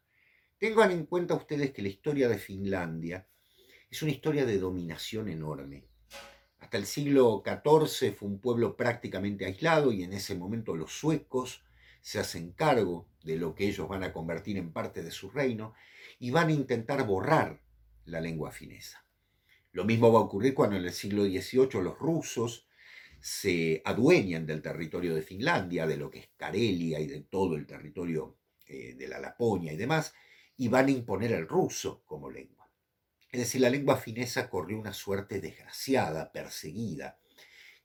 Tengan 0.58 0.92
en 0.92 1.06
cuenta 1.06 1.34
ustedes 1.34 1.72
que 1.72 1.82
la 1.82 1.88
historia 1.88 2.28
de 2.28 2.38
Finlandia 2.38 3.26
es 3.90 4.02
una 4.02 4.12
historia 4.12 4.46
de 4.46 4.58
dominación 4.58 5.28
enorme. 5.28 5.84
Hasta 6.60 6.78
el 6.78 6.86
siglo 6.86 7.42
XIV 7.44 8.14
fue 8.14 8.28
un 8.28 8.40
pueblo 8.40 8.76
prácticamente 8.76 9.44
aislado 9.44 9.90
y 9.90 10.04
en 10.04 10.12
ese 10.12 10.36
momento 10.36 10.76
los 10.76 10.92
suecos 10.92 11.64
se 12.00 12.20
hacen 12.20 12.52
cargo 12.52 13.08
de 13.24 13.36
lo 13.36 13.54
que 13.54 13.66
ellos 13.66 13.88
van 13.88 14.04
a 14.04 14.12
convertir 14.12 14.56
en 14.56 14.72
parte 14.72 15.02
de 15.02 15.10
su 15.10 15.28
reino 15.28 15.74
y 16.20 16.30
van 16.30 16.48
a 16.48 16.52
intentar 16.52 17.04
borrar 17.04 17.60
la 18.04 18.20
lengua 18.20 18.52
finesa. 18.52 19.01
Lo 19.72 19.84
mismo 19.84 20.12
va 20.12 20.20
a 20.20 20.22
ocurrir 20.22 20.54
cuando 20.54 20.76
en 20.76 20.84
el 20.84 20.92
siglo 20.92 21.24
XVIII 21.24 21.82
los 21.82 21.98
rusos 21.98 22.68
se 23.20 23.80
adueñan 23.84 24.46
del 24.46 24.60
territorio 24.60 25.14
de 25.14 25.22
Finlandia, 25.22 25.86
de 25.86 25.96
lo 25.96 26.10
que 26.10 26.18
es 26.18 26.28
Karelia 26.36 27.00
y 27.00 27.06
de 27.06 27.20
todo 27.20 27.56
el 27.56 27.66
territorio 27.66 28.38
eh, 28.66 28.94
de 28.94 29.08
la 29.08 29.18
Laponia 29.18 29.72
y 29.72 29.76
demás, 29.76 30.12
y 30.56 30.68
van 30.68 30.86
a 30.86 30.90
imponer 30.90 31.32
el 31.32 31.48
ruso 31.48 32.02
como 32.04 32.30
lengua. 32.30 32.70
Es 33.30 33.40
decir, 33.40 33.62
la 33.62 33.70
lengua 33.70 33.96
finesa 33.96 34.50
corrió 34.50 34.78
una 34.78 34.92
suerte 34.92 35.40
desgraciada, 35.40 36.30
perseguida, 36.30 37.18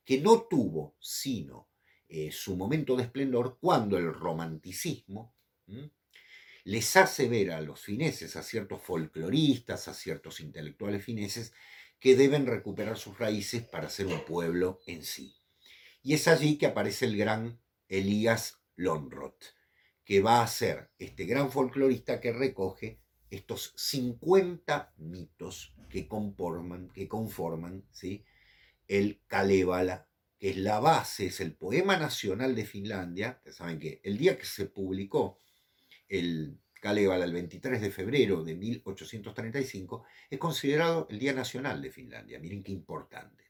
que 0.04 0.20
no 0.20 0.42
tuvo 0.42 0.96
sino 1.00 1.70
eh, 2.10 2.32
su 2.32 2.58
momento 2.58 2.96
de 2.96 3.04
esplendor 3.04 3.58
cuando 3.60 3.98
el 3.98 4.14
romanticismo 4.14 5.34
les 6.64 6.96
hace 6.98 7.30
ver 7.30 7.52
a 7.52 7.62
los 7.62 7.80
fineses, 7.80 8.36
a 8.36 8.44
ciertos 8.44 8.82
folcloristas, 8.82 9.88
a 9.88 9.94
ciertos 9.94 10.40
intelectuales 10.42 11.04
fineses, 11.04 11.54
que 12.00 12.16
deben 12.16 12.46
recuperar 12.46 12.98
sus 12.98 13.18
raíces 13.18 13.64
para 13.64 13.90
ser 13.90 14.08
un 14.08 14.24
pueblo 14.26 14.80
en 14.86 15.04
sí. 15.04 15.36
Y 16.04 16.14
es 16.14 16.28
allí 16.28 16.58
que 16.58 16.68
aparece 16.68 17.06
el 17.06 17.18
gran 17.18 17.60
Elías 17.88 18.62
Lonroth, 18.76 19.44
que 20.06 20.22
va 20.22 20.42
a 20.42 20.48
ser 20.48 20.92
este 21.00 21.26
gran 21.26 21.52
folclorista 21.52 22.22
que 22.22 22.32
recoge 22.32 23.02
estos 23.30 23.74
50 23.76 24.94
mitos 24.98 25.74
que 25.90 26.08
conforman, 26.08 26.90
que 26.90 27.08
conforman 27.08 27.86
¿sí? 27.92 28.24
el 28.88 29.22
Kalevala, 29.28 30.08
que 30.40 30.52
es 30.52 30.58
la 30.58 30.80
base, 30.80 31.28
es 31.28 31.42
el 31.42 31.56
poema 31.56 31.98
nacional 31.98 32.56
de 32.56 32.66
Finlandia. 32.66 33.42
Saben 33.48 33.80
que 33.80 34.00
el 34.04 34.18
día 34.18 34.38
que 34.38 34.46
se 34.46 34.68
publicó 34.68 35.40
el 36.08 36.60
Kalevala, 36.80 37.26
el 37.26 37.34
23 37.34 37.82
de 37.82 37.92
febrero 37.92 38.44
de 38.44 38.56
1835, 38.56 40.04
es 40.30 40.40
considerado 40.40 41.08
el 41.10 41.20
Día 41.20 41.34
Nacional 41.34 41.82
de 41.82 41.92
Finlandia. 41.92 42.40
Miren 42.40 42.64
qué 42.64 42.72
importante. 42.72 43.46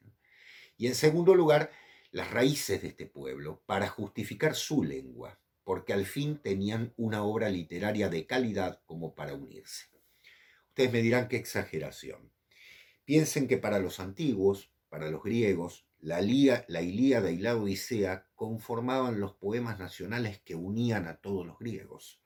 Y 0.78 0.88
en 0.88 0.96
segundo 0.96 1.34
lugar, 1.36 1.72
las 2.12 2.32
raíces 2.32 2.82
de 2.82 2.90
este 2.90 3.06
pueblo 3.06 3.62
para 3.66 3.88
justificar 3.90 4.56
su 4.56 4.84
lengua, 4.84 5.40
porque 5.64 5.94
al 5.94 6.06
fin 6.06 6.40
tenían 6.42 6.94
una 6.98 7.24
obra 7.24 7.50
literaria 7.50 8.10
de 8.10 8.26
calidad 8.26 8.82
como 8.86 9.16
para 9.16 9.34
unirse. 9.34 9.88
Ustedes 10.70 10.92
me 10.94 11.02
dirán 11.02 11.28
qué 11.28 11.38
exageración. 11.38 12.32
Piensen 13.04 13.48
que 13.48 13.58
para 13.58 13.80
los 13.80 14.00
antiguos, 14.00 14.72
para 14.90 15.10
los 15.10 15.24
griegos, 15.24 15.88
la, 16.00 16.22
la 16.22 16.82
Ilíada 16.82 17.32
y 17.32 17.38
la 17.38 17.56
Odisea 17.56 18.28
conformaban 18.36 19.20
los 19.20 19.34
poemas 19.34 19.80
nacionales 19.80 20.40
que 20.40 20.56
unían 20.56 21.08
a 21.08 21.18
todos 21.18 21.46
los 21.46 21.58
griegos. 21.58 22.22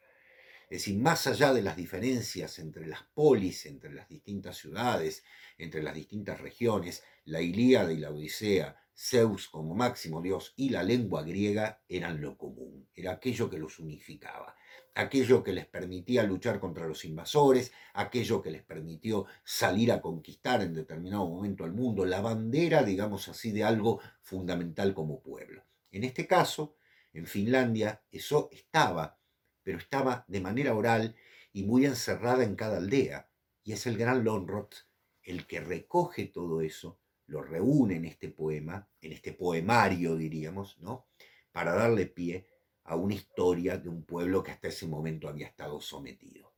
Es 0.72 0.86
decir, 0.86 1.00
más 1.00 1.28
allá 1.28 1.52
de 1.52 1.62
las 1.62 1.76
diferencias 1.76 2.58
entre 2.58 2.88
las 2.88 3.04
polis, 3.14 3.66
entre 3.66 3.92
las 3.92 4.08
distintas 4.08 4.56
ciudades, 4.56 5.26
entre 5.58 5.84
las 5.84 5.94
distintas 5.94 6.40
regiones, 6.40 7.04
la 7.26 7.42
Ilíada 7.42 7.92
y 7.92 7.98
la 7.98 8.10
Odisea, 8.10 8.82
Zeus 8.96 9.50
como 9.50 9.76
máximo 9.76 10.22
dios 10.22 10.54
y 10.56 10.70
la 10.70 10.82
lengua 10.84 11.24
griega 11.24 11.84
eran 11.90 12.22
lo 12.22 12.38
común, 12.38 12.88
era 12.94 13.12
aquello 13.12 13.50
que 13.50 13.58
los 13.58 13.80
unificaba, 13.80 14.56
aquello 14.96 15.44
que 15.44 15.52
les 15.52 15.66
permitía 15.66 16.24
luchar 16.24 16.62
contra 16.62 16.88
los 16.88 17.04
invasores, 17.04 17.74
aquello 17.94 18.42
que 18.42 18.52
les 18.52 18.64
permitió 18.64 19.26
salir 19.44 19.92
a 19.92 20.00
conquistar 20.00 20.62
en 20.62 20.74
determinado 20.74 21.28
momento 21.28 21.66
al 21.66 21.74
mundo, 21.74 22.06
la 22.06 22.22
bandera, 22.22 22.84
digamos 22.84 23.28
así, 23.28 23.52
de 23.52 23.66
algo 23.66 24.00
fundamental 24.22 24.94
como 24.94 25.22
pueblo. 25.22 25.66
En 25.92 26.06
este 26.06 26.26
caso, 26.26 26.78
en 27.12 27.26
Finlandia, 27.26 28.02
eso 28.10 28.48
estaba 28.54 29.21
pero 29.64 29.78
estaba 29.78 30.26
de 30.28 30.42
manera 30.42 30.74
oral 30.76 31.16
y 31.54 31.64
muy 31.64 31.86
encerrada 31.86 32.44
en 32.44 32.56
cada 32.56 32.78
aldea. 32.78 33.30
Y 33.64 33.74
es 33.74 33.86
el 33.86 33.98
gran 33.98 34.24
Lonrot 34.24 34.88
el 35.24 35.46
que 35.46 35.60
recoge 35.60 36.26
todo 36.26 36.62
eso, 36.62 37.00
lo 37.28 37.42
reúne 37.42 37.96
en 37.96 38.06
este 38.06 38.30
poema, 38.30 38.90
en 39.02 39.14
este 39.14 39.34
poemario, 39.34 40.16
diríamos, 40.16 40.80
¿no? 40.80 41.08
Para 41.52 41.74
darle 41.74 42.08
pie 42.08 42.48
a 42.84 42.96
una 42.96 43.14
historia 43.14 43.78
de 43.78 43.90
un 43.90 44.04
pueblo 44.04 44.44
que 44.44 44.52
hasta 44.52 44.68
ese 44.68 44.88
momento 44.88 45.30
había 45.30 45.48
estado 45.48 45.80
sometido. 45.80 46.54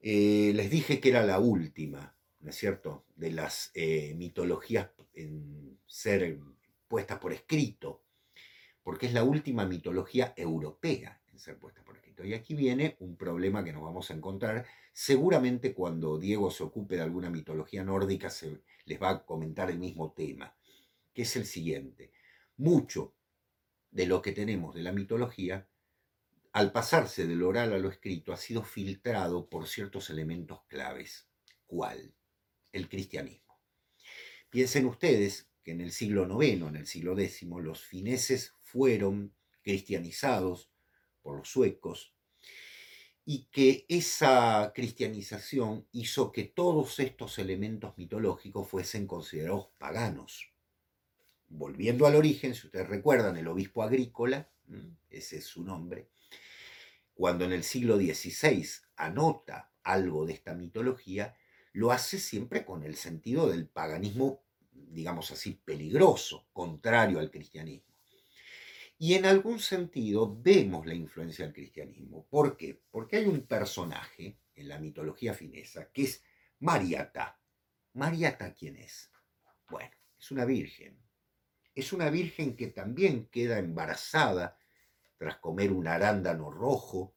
Eh, 0.00 0.52
les 0.54 0.70
dije 0.70 1.00
que 1.00 1.10
era 1.10 1.24
la 1.24 1.38
última, 1.38 2.16
¿no 2.40 2.50
es 2.50 2.56
cierto?, 2.56 3.06
de 3.14 3.30
las 3.30 3.70
eh, 3.74 4.14
mitologías 4.16 4.90
en 5.14 5.78
ser 5.86 6.38
puestas 6.88 7.18
por 7.18 7.32
escrito, 7.32 8.02
porque 8.82 9.06
es 9.06 9.12
la 9.12 9.24
última 9.24 9.66
mitología 9.66 10.34
europea 10.36 11.19
ser 11.40 11.58
puesta 11.58 11.82
por 11.82 11.96
escrito. 11.96 12.24
Y 12.24 12.34
aquí 12.34 12.54
viene 12.54 12.96
un 13.00 13.16
problema 13.16 13.64
que 13.64 13.72
nos 13.72 13.82
vamos 13.82 14.10
a 14.10 14.14
encontrar. 14.14 14.66
Seguramente 14.92 15.74
cuando 15.74 16.18
Diego 16.18 16.50
se 16.50 16.62
ocupe 16.62 16.96
de 16.96 17.02
alguna 17.02 17.30
mitología 17.30 17.82
nórdica 17.82 18.30
se 18.30 18.60
les 18.84 19.00
va 19.00 19.10
a 19.10 19.24
comentar 19.24 19.70
el 19.70 19.78
mismo 19.78 20.12
tema, 20.12 20.54
que 21.12 21.22
es 21.22 21.36
el 21.36 21.46
siguiente. 21.46 22.12
Mucho 22.56 23.14
de 23.90 24.06
lo 24.06 24.22
que 24.22 24.32
tenemos 24.32 24.74
de 24.74 24.82
la 24.82 24.92
mitología, 24.92 25.66
al 26.52 26.72
pasarse 26.72 27.26
del 27.26 27.42
oral 27.42 27.72
a 27.72 27.78
lo 27.78 27.88
escrito, 27.88 28.32
ha 28.32 28.36
sido 28.36 28.62
filtrado 28.62 29.48
por 29.48 29.68
ciertos 29.68 30.10
elementos 30.10 30.62
claves. 30.66 31.28
¿Cuál? 31.66 32.14
El 32.72 32.88
cristianismo. 32.88 33.58
Piensen 34.50 34.86
ustedes 34.86 35.48
que 35.62 35.72
en 35.72 35.80
el 35.80 35.92
siglo 35.92 36.26
IX, 36.42 36.62
en 36.62 36.76
el 36.76 36.86
siglo 36.86 37.18
X, 37.18 37.42
los 37.42 37.82
fineses 37.82 38.56
fueron 38.62 39.32
cristianizados 39.62 40.70
por 41.22 41.36
los 41.36 41.48
suecos, 41.48 42.14
y 43.24 43.44
que 43.52 43.86
esa 43.88 44.72
cristianización 44.74 45.86
hizo 45.92 46.32
que 46.32 46.44
todos 46.44 46.98
estos 46.98 47.38
elementos 47.38 47.96
mitológicos 47.96 48.68
fuesen 48.68 49.06
considerados 49.06 49.68
paganos. 49.78 50.52
Volviendo 51.48 52.06
al 52.06 52.16
origen, 52.16 52.54
si 52.54 52.66
ustedes 52.66 52.88
recuerdan, 52.88 53.36
el 53.36 53.48
obispo 53.48 53.82
agrícola, 53.82 54.50
ese 55.08 55.38
es 55.38 55.44
su 55.44 55.62
nombre, 55.62 56.08
cuando 57.14 57.44
en 57.44 57.52
el 57.52 57.64
siglo 57.64 57.96
XVI 57.96 58.66
anota 58.96 59.70
algo 59.82 60.26
de 60.26 60.32
esta 60.32 60.54
mitología, 60.54 61.36
lo 61.72 61.92
hace 61.92 62.18
siempre 62.18 62.64
con 62.64 62.82
el 62.82 62.96
sentido 62.96 63.48
del 63.48 63.68
paganismo, 63.68 64.42
digamos 64.72 65.30
así, 65.30 65.52
peligroso, 65.52 66.46
contrario 66.52 67.18
al 67.18 67.30
cristianismo. 67.30 67.89
Y 69.02 69.14
en 69.14 69.24
algún 69.24 69.60
sentido 69.60 70.36
vemos 70.42 70.84
la 70.84 70.92
influencia 70.92 71.46
del 71.46 71.54
cristianismo. 71.54 72.26
¿Por 72.28 72.54
qué? 72.54 72.82
Porque 72.90 73.16
hay 73.16 73.24
un 73.24 73.46
personaje 73.46 74.36
en 74.54 74.68
la 74.68 74.78
mitología 74.78 75.32
finesa 75.32 75.90
que 75.90 76.02
es 76.02 76.22
Mariata. 76.58 77.40
¿Mariata 77.94 78.52
quién 78.52 78.76
es? 78.76 79.10
Bueno, 79.70 79.90
es 80.18 80.30
una 80.30 80.44
virgen. 80.44 81.00
Es 81.74 81.94
una 81.94 82.10
virgen 82.10 82.54
que 82.54 82.66
también 82.66 83.28
queda 83.28 83.58
embarazada 83.58 84.58
tras 85.16 85.36
comer 85.38 85.72
un 85.72 85.88
arándano 85.88 86.50
rojo 86.50 87.16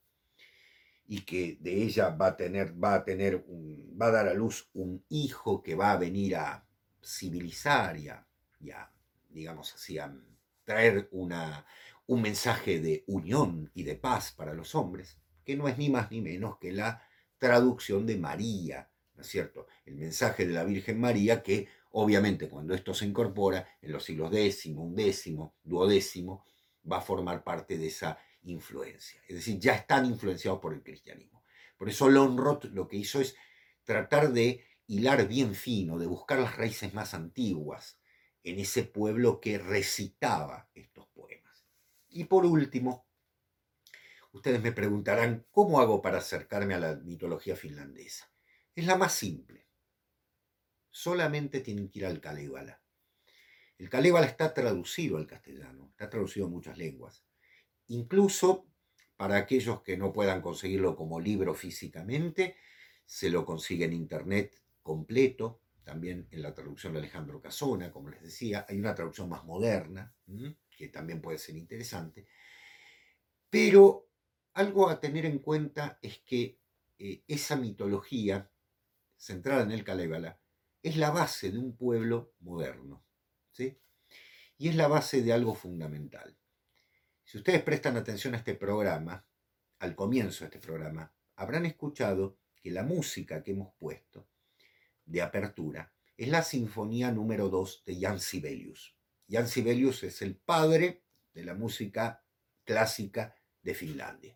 y 1.05 1.25
que 1.25 1.57
de 1.59 1.83
ella 1.83 2.11
va 2.11 2.27
a 2.27 2.37
tener, 2.37 2.81
va 2.81 2.93
a 2.93 3.03
tener 3.03 3.43
va 3.45 4.05
a 4.05 4.11
dar 4.11 4.29
a 4.29 4.33
luz 4.33 4.69
un 4.73 5.03
hijo 5.09 5.61
que 5.61 5.75
va 5.75 5.91
a 5.91 5.97
venir 5.97 6.37
a 6.37 6.65
civilizar 7.03 7.97
y 7.97 8.07
a, 8.07 8.25
digamos 9.27 9.73
así, 9.73 9.99
a 9.99 10.07
traer 10.65 11.09
una, 11.11 11.65
un 12.07 12.21
mensaje 12.21 12.79
de 12.79 13.03
unión 13.07 13.71
y 13.73 13.83
de 13.83 13.95
paz 13.95 14.31
para 14.31 14.53
los 14.53 14.75
hombres, 14.75 15.17
que 15.43 15.55
no 15.55 15.67
es 15.67 15.77
ni 15.77 15.89
más 15.89 16.11
ni 16.11 16.21
menos 16.21 16.57
que 16.57 16.71
la 16.71 17.07
traducción 17.37 18.05
de 18.05 18.17
María, 18.17 18.89
¿no 19.15 19.21
es 19.21 19.27
cierto? 19.27 19.67
El 19.85 19.95
mensaje 19.95 20.45
de 20.45 20.53
la 20.53 20.63
Virgen 20.63 20.99
María 20.99 21.43
que 21.43 21.67
obviamente 21.91 22.49
cuando 22.49 22.73
esto 22.73 22.93
se 22.93 23.05
incorpora 23.05 23.67
en 23.81 23.91
los 23.91 24.03
siglos 24.03 24.31
X, 24.33 24.61
XI, 24.61 25.37
duodécimo, 25.63 26.45
va 26.89 26.97
a 26.97 27.01
formar 27.01 27.43
parte 27.43 27.77
de 27.77 27.87
esa 27.87 28.17
influencia. 28.43 29.21
Es 29.27 29.35
decir, 29.35 29.59
ya 29.59 29.75
están 29.75 30.05
influenciados 30.05 30.59
por 30.59 30.73
el 30.73 30.83
cristianismo. 30.83 31.43
Por 31.77 31.89
eso 31.89 32.09
Lonrot 32.09 32.65
lo 32.65 32.87
que 32.87 32.97
hizo 32.97 33.21
es 33.21 33.35
tratar 33.83 34.31
de 34.31 34.65
hilar 34.87 35.27
bien 35.27 35.53
fino, 35.55 35.97
de 35.97 36.07
buscar 36.07 36.39
las 36.39 36.57
raíces 36.57 36.93
más 36.93 37.13
antiguas, 37.13 37.99
en 38.43 38.59
ese 38.59 38.83
pueblo 38.83 39.39
que 39.39 39.57
recitaba 39.57 40.69
estos 40.73 41.07
poemas. 41.07 41.65
Y 42.09 42.25
por 42.25 42.45
último, 42.45 43.07
ustedes 44.33 44.61
me 44.61 44.71
preguntarán, 44.71 45.45
¿cómo 45.49 45.79
hago 45.79 46.01
para 46.01 46.17
acercarme 46.17 46.73
a 46.73 46.79
la 46.79 46.95
mitología 46.95 47.55
finlandesa? 47.55 48.29
Es 48.75 48.85
la 48.85 48.97
más 48.97 49.13
simple. 49.13 49.67
Solamente 50.89 51.61
tienen 51.61 51.89
que 51.89 51.99
ir 51.99 52.05
al 52.05 52.19
Kalevala. 52.19 52.81
El 53.77 53.89
Kalevala 53.89 54.27
está 54.27 54.53
traducido 54.53 55.17
al 55.17 55.27
castellano, 55.27 55.87
está 55.89 56.09
traducido 56.09 56.45
a 56.45 56.49
muchas 56.49 56.77
lenguas. 56.77 57.23
Incluso 57.87 58.67
para 59.17 59.37
aquellos 59.37 59.81
que 59.81 59.97
no 59.97 60.11
puedan 60.11 60.41
conseguirlo 60.41 60.95
como 60.95 61.19
libro 61.19 61.53
físicamente, 61.53 62.57
se 63.05 63.29
lo 63.29 63.45
consigue 63.45 63.85
en 63.85 63.93
internet 63.93 64.61
completo, 64.81 65.61
también 65.83 66.27
en 66.31 66.41
la 66.41 66.53
traducción 66.53 66.93
de 66.93 66.99
Alejandro 66.99 67.41
Casona, 67.41 67.91
como 67.91 68.09
les 68.09 68.21
decía, 68.21 68.65
hay 68.67 68.79
una 68.79 68.95
traducción 68.95 69.29
más 69.29 69.43
moderna, 69.43 70.13
que 70.69 70.89
también 70.89 71.21
puede 71.21 71.37
ser 71.37 71.55
interesante, 71.55 72.27
pero 73.49 74.09
algo 74.53 74.89
a 74.89 74.99
tener 74.99 75.25
en 75.25 75.39
cuenta 75.39 75.99
es 76.01 76.19
que 76.19 76.59
eh, 76.97 77.23
esa 77.27 77.55
mitología 77.55 78.49
centrada 79.17 79.63
en 79.63 79.71
el 79.71 79.83
Kalevala 79.83 80.39
es 80.81 80.97
la 80.97 81.11
base 81.11 81.51
de 81.51 81.59
un 81.59 81.75
pueblo 81.75 82.33
moderno, 82.39 83.05
¿sí? 83.51 83.79
Y 84.57 84.69
es 84.69 84.75
la 84.75 84.87
base 84.87 85.21
de 85.21 85.33
algo 85.33 85.55
fundamental. 85.55 86.37
Si 87.23 87.37
ustedes 87.37 87.63
prestan 87.63 87.97
atención 87.97 88.33
a 88.35 88.37
este 88.37 88.55
programa, 88.55 89.25
al 89.79 89.95
comienzo 89.95 90.43
de 90.43 90.45
este 90.47 90.59
programa, 90.59 91.11
habrán 91.35 91.65
escuchado 91.65 92.37
que 92.55 92.71
la 92.71 92.83
música 92.83 93.43
que 93.43 93.51
hemos 93.51 93.73
puesto 93.75 94.27
de 95.05 95.21
apertura 95.21 95.93
es 96.17 96.27
la 96.27 96.43
Sinfonía 96.43 97.11
número 97.11 97.49
2 97.49 97.83
de 97.85 97.99
Jan 97.99 98.19
Sibelius. 98.19 98.95
Jan 99.29 99.47
Sibelius 99.47 100.03
es 100.03 100.21
el 100.21 100.35
padre 100.35 101.03
de 101.33 101.43
la 101.43 101.55
música 101.55 102.23
clásica 102.63 103.35
de 103.61 103.73
Finlandia, 103.73 104.35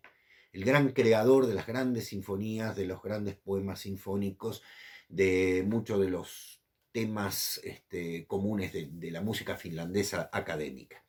el 0.52 0.64
gran 0.64 0.92
creador 0.92 1.46
de 1.46 1.54
las 1.54 1.66
grandes 1.66 2.08
sinfonías, 2.08 2.74
de 2.74 2.86
los 2.86 3.02
grandes 3.02 3.36
poemas 3.36 3.80
sinfónicos, 3.80 4.62
de 5.08 5.64
muchos 5.66 6.00
de 6.00 6.10
los 6.10 6.62
temas 6.90 7.60
este, 7.62 8.26
comunes 8.26 8.72
de, 8.72 8.88
de 8.90 9.10
la 9.10 9.20
música 9.20 9.56
finlandesa 9.56 10.28
académica. 10.32 11.04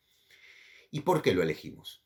¿Y 0.90 1.00
por 1.00 1.20
qué 1.20 1.34
lo 1.34 1.42
elegimos? 1.42 2.04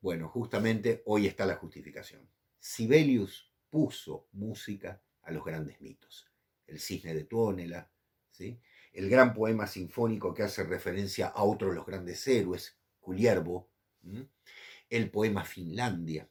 Bueno, 0.00 0.28
justamente 0.28 1.02
hoy 1.06 1.26
está 1.26 1.46
la 1.46 1.56
justificación. 1.56 2.28
Sibelius 2.58 3.52
puso 3.70 4.28
música 4.32 5.02
a 5.22 5.30
los 5.30 5.44
grandes 5.44 5.80
mitos 5.80 6.31
el 6.72 6.80
cisne 6.80 7.14
de 7.14 7.24
Tuonela, 7.24 7.90
¿sí? 8.30 8.58
el 8.92 9.08
gran 9.08 9.32
poema 9.32 9.66
sinfónico 9.66 10.34
que 10.34 10.42
hace 10.42 10.64
referencia 10.64 11.28
a 11.28 11.44
otro 11.44 11.68
de 11.68 11.76
los 11.76 11.86
grandes 11.86 12.26
héroes, 12.26 12.76
Culiervo, 13.00 13.68
el 14.90 15.10
poema 15.10 15.44
Finlandia. 15.44 16.28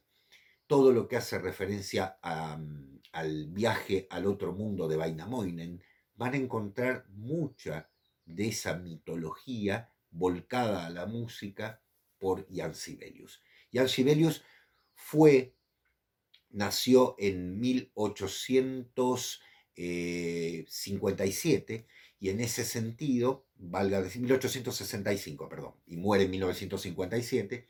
todo 0.66 0.90
lo 0.90 1.06
que 1.06 1.16
hace 1.16 1.38
referencia 1.38 2.18
mm, 2.22 2.96
al 3.12 3.48
viaje 3.48 4.06
al 4.08 4.26
otro 4.26 4.52
mundo 4.52 4.88
de 4.88 4.96
Vainamoinen, 4.96 5.82
van 6.14 6.32
a 6.32 6.38
encontrar 6.38 7.06
mucha 7.10 7.90
de 8.24 8.48
esa 8.48 8.74
mitología 8.74 9.90
volcada 10.10 10.86
a 10.86 10.90
la 10.90 11.04
música 11.04 11.82
por 12.18 12.46
Jan 12.50 12.74
Sibelius. 12.74 13.42
Jan 13.72 13.88
Sibelius 13.88 14.42
fue, 14.94 15.54
nació 16.50 17.16
en 17.18 17.60
1857 19.76 21.86
y 22.18 22.30
en 22.30 22.40
ese 22.40 22.64
sentido, 22.64 23.46
valga 23.56 24.00
decir, 24.00 24.22
1865, 24.22 25.48
perdón, 25.48 25.74
y 25.86 25.96
muere 25.96 26.24
en 26.24 26.30
1957, 26.30 27.68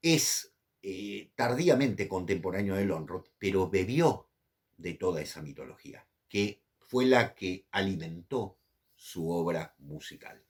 es 0.00 0.54
eh, 0.82 1.30
tardíamente 1.34 2.08
contemporáneo 2.08 2.74
de 2.74 2.86
Lonrod, 2.86 3.26
pero 3.38 3.68
bebió 3.68 4.30
de 4.76 4.94
toda 4.94 5.20
esa 5.20 5.42
mitología, 5.42 6.06
que 6.28 6.62
fue 6.78 7.04
la 7.04 7.34
que 7.34 7.66
alimentó 7.70 8.58
su 8.94 9.30
obra 9.30 9.74
musical. 9.78 10.42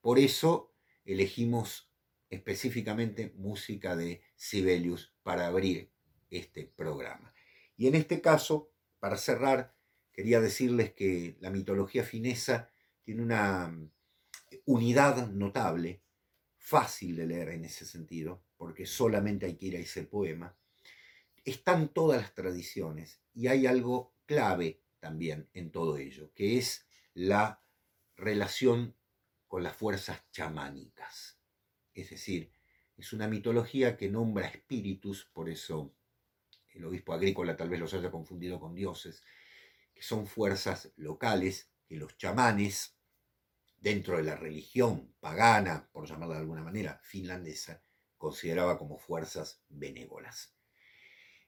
Por 0.00 0.18
eso 0.18 0.74
elegimos 1.04 1.90
específicamente 2.30 3.32
música 3.36 3.96
de 3.96 4.22
Sibelius 4.36 5.14
para 5.22 5.46
abrir 5.46 5.90
este 6.30 6.64
programa. 6.64 7.34
Y 7.76 7.86
en 7.86 7.94
este 7.94 8.20
caso, 8.20 8.73
para 9.04 9.18
cerrar, 9.18 9.74
quería 10.10 10.40
decirles 10.40 10.94
que 10.94 11.36
la 11.40 11.50
mitología 11.50 12.04
finesa 12.04 12.70
tiene 13.02 13.20
una 13.20 13.68
mm, 13.68 13.90
unidad 14.64 15.28
notable, 15.28 16.00
fácil 16.56 17.14
de 17.14 17.26
leer 17.26 17.50
en 17.50 17.66
ese 17.66 17.84
sentido, 17.84 18.42
porque 18.56 18.86
solamente 18.86 19.44
hay 19.44 19.56
que 19.56 19.66
ir 19.66 19.76
a 19.76 19.80
ese 19.80 20.04
poema. 20.04 20.56
Están 21.44 21.90
todas 21.90 22.22
las 22.22 22.32
tradiciones 22.32 23.20
y 23.34 23.48
hay 23.48 23.66
algo 23.66 24.14
clave 24.24 24.80
también 25.00 25.50
en 25.52 25.70
todo 25.70 25.98
ello, 25.98 26.32
que 26.32 26.56
es 26.56 26.86
la 27.12 27.62
relación 28.16 28.96
con 29.46 29.62
las 29.62 29.76
fuerzas 29.76 30.22
chamánicas. 30.30 31.38
Es 31.92 32.08
decir, 32.08 32.50
es 32.96 33.12
una 33.12 33.28
mitología 33.28 33.98
que 33.98 34.08
nombra 34.08 34.46
espíritus, 34.48 35.26
por 35.26 35.50
eso 35.50 35.94
el 36.74 36.84
obispo 36.84 37.12
agrícola 37.12 37.56
tal 37.56 37.70
vez 37.70 37.80
los 37.80 37.94
haya 37.94 38.10
confundido 38.10 38.60
con 38.60 38.74
dioses, 38.74 39.22
que 39.94 40.02
son 40.02 40.26
fuerzas 40.26 40.92
locales 40.96 41.70
que 41.86 41.96
los 41.96 42.16
chamanes, 42.16 42.96
dentro 43.78 44.16
de 44.16 44.22
la 44.22 44.36
religión 44.36 45.14
pagana, 45.20 45.88
por 45.92 46.06
llamarla 46.06 46.36
de 46.36 46.40
alguna 46.40 46.62
manera, 46.62 47.00
finlandesa, 47.02 47.82
consideraba 48.16 48.78
como 48.78 48.98
fuerzas 48.98 49.62
benévolas. 49.68 50.54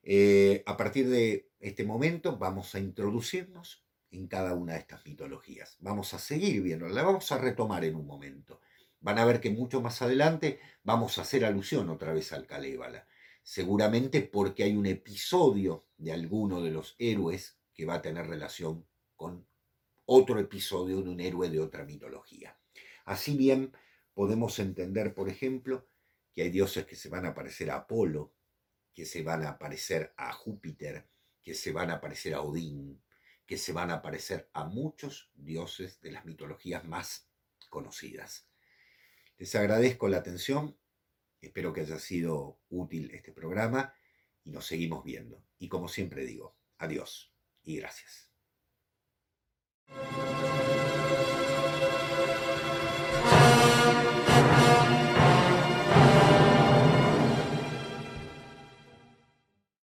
Eh, 0.03 0.63
a 0.67 0.77
partir 0.77 1.09
de 1.09 1.51
este 1.59 1.85
momento 1.85 2.37
vamos 2.37 2.75
a 2.75 2.79
introducirnos 2.79 3.85
en 4.11 4.29
cada 4.29 4.55
una 4.55 4.75
de 4.75 4.81
estas 4.81 5.05
mitologías. 5.05 5.77
Vamos 5.81 6.15
a 6.15 6.19
seguir 6.19 6.63
viendo, 6.63 6.89
la 6.89 7.03
vamos 7.03 7.33
a 7.33 7.39
retomar 7.39 7.85
en 7.85 7.97
un 7.97 8.07
momento. 8.07 8.61
Van 9.01 9.19
a 9.19 9.25
ver 9.25 9.41
que 9.41 9.51
mucho 9.51 9.81
más 9.81 10.03
adelante 10.03 10.61
vamos 10.85 11.19
a 11.19 11.23
hacer 11.23 11.45
alusión 11.45 11.91
otra 11.91 12.13
vez 12.13 12.33
al 12.33 12.47
Calébala. 12.47 13.07
Seguramente 13.47 14.23
porque 14.23 14.65
hay 14.65 14.75
un 14.75 14.87
episodio 14.87 15.87
de 15.99 16.11
alguno 16.11 16.61
de 16.61 16.73
los 16.73 16.97
héroes 16.99 17.57
que 17.73 17.87
va 17.87 17.95
a 17.95 18.03
tener 18.03 18.27
relación 18.27 18.85
con 19.15 19.47
otro 20.05 20.41
episodio 20.41 21.01
de 21.01 21.11
un 21.11 21.21
héroe 21.21 21.49
de 21.49 21.61
otra 21.61 21.85
mitología. 21.85 22.59
Así 23.05 23.37
bien, 23.37 23.73
podemos 24.15 24.59
entender, 24.59 25.15
por 25.15 25.29
ejemplo, 25.29 25.87
que 26.35 26.43
hay 26.43 26.51
dioses 26.51 26.87
que 26.87 26.97
se 26.97 27.09
van 27.09 27.25
a 27.25 27.35
parecer 27.35 27.71
a 27.71 27.77
Apolo, 27.77 28.35
que 28.93 29.07
se 29.07 29.23
van 29.23 29.47
a 29.47 29.59
parecer 29.59 30.13
a 30.17 30.33
Júpiter, 30.33 31.07
que 31.41 31.55
se 31.55 31.71
van 31.71 31.93
a 31.93 32.01
parecer 32.01 32.35
a 32.35 32.43
Odín, 32.43 33.01
que 33.47 33.59
se 33.59 33.73
van 33.73 33.93
a 33.93 34.03
parecer 34.03 34.51
a 34.55 34.65
muchos 34.65 35.31
dioses 35.37 36.01
de 36.01 36.11
las 36.11 36.25
mitologías 36.25 36.85
más 36.85 37.31
conocidas. 37.71 38.49
Les 39.39 39.55
agradezco 39.55 40.09
la 40.09 40.17
atención, 40.17 40.77
Espero 41.41 41.73
que 41.73 41.83
haya 41.83 41.99
sido 41.99 42.61
útil 42.69 43.11
este 43.13 43.33
programa 43.33 43.95
y 44.45 44.51
nos 44.51 44.67
seguimos 44.67 45.05
viendo. 45.05 45.45
Y 45.59 45.69
como 45.69 45.89
siempre 45.89 46.25
digo, 46.25 46.57
adiós 46.79 47.33
y 47.63 47.77
gracias. 47.77 48.31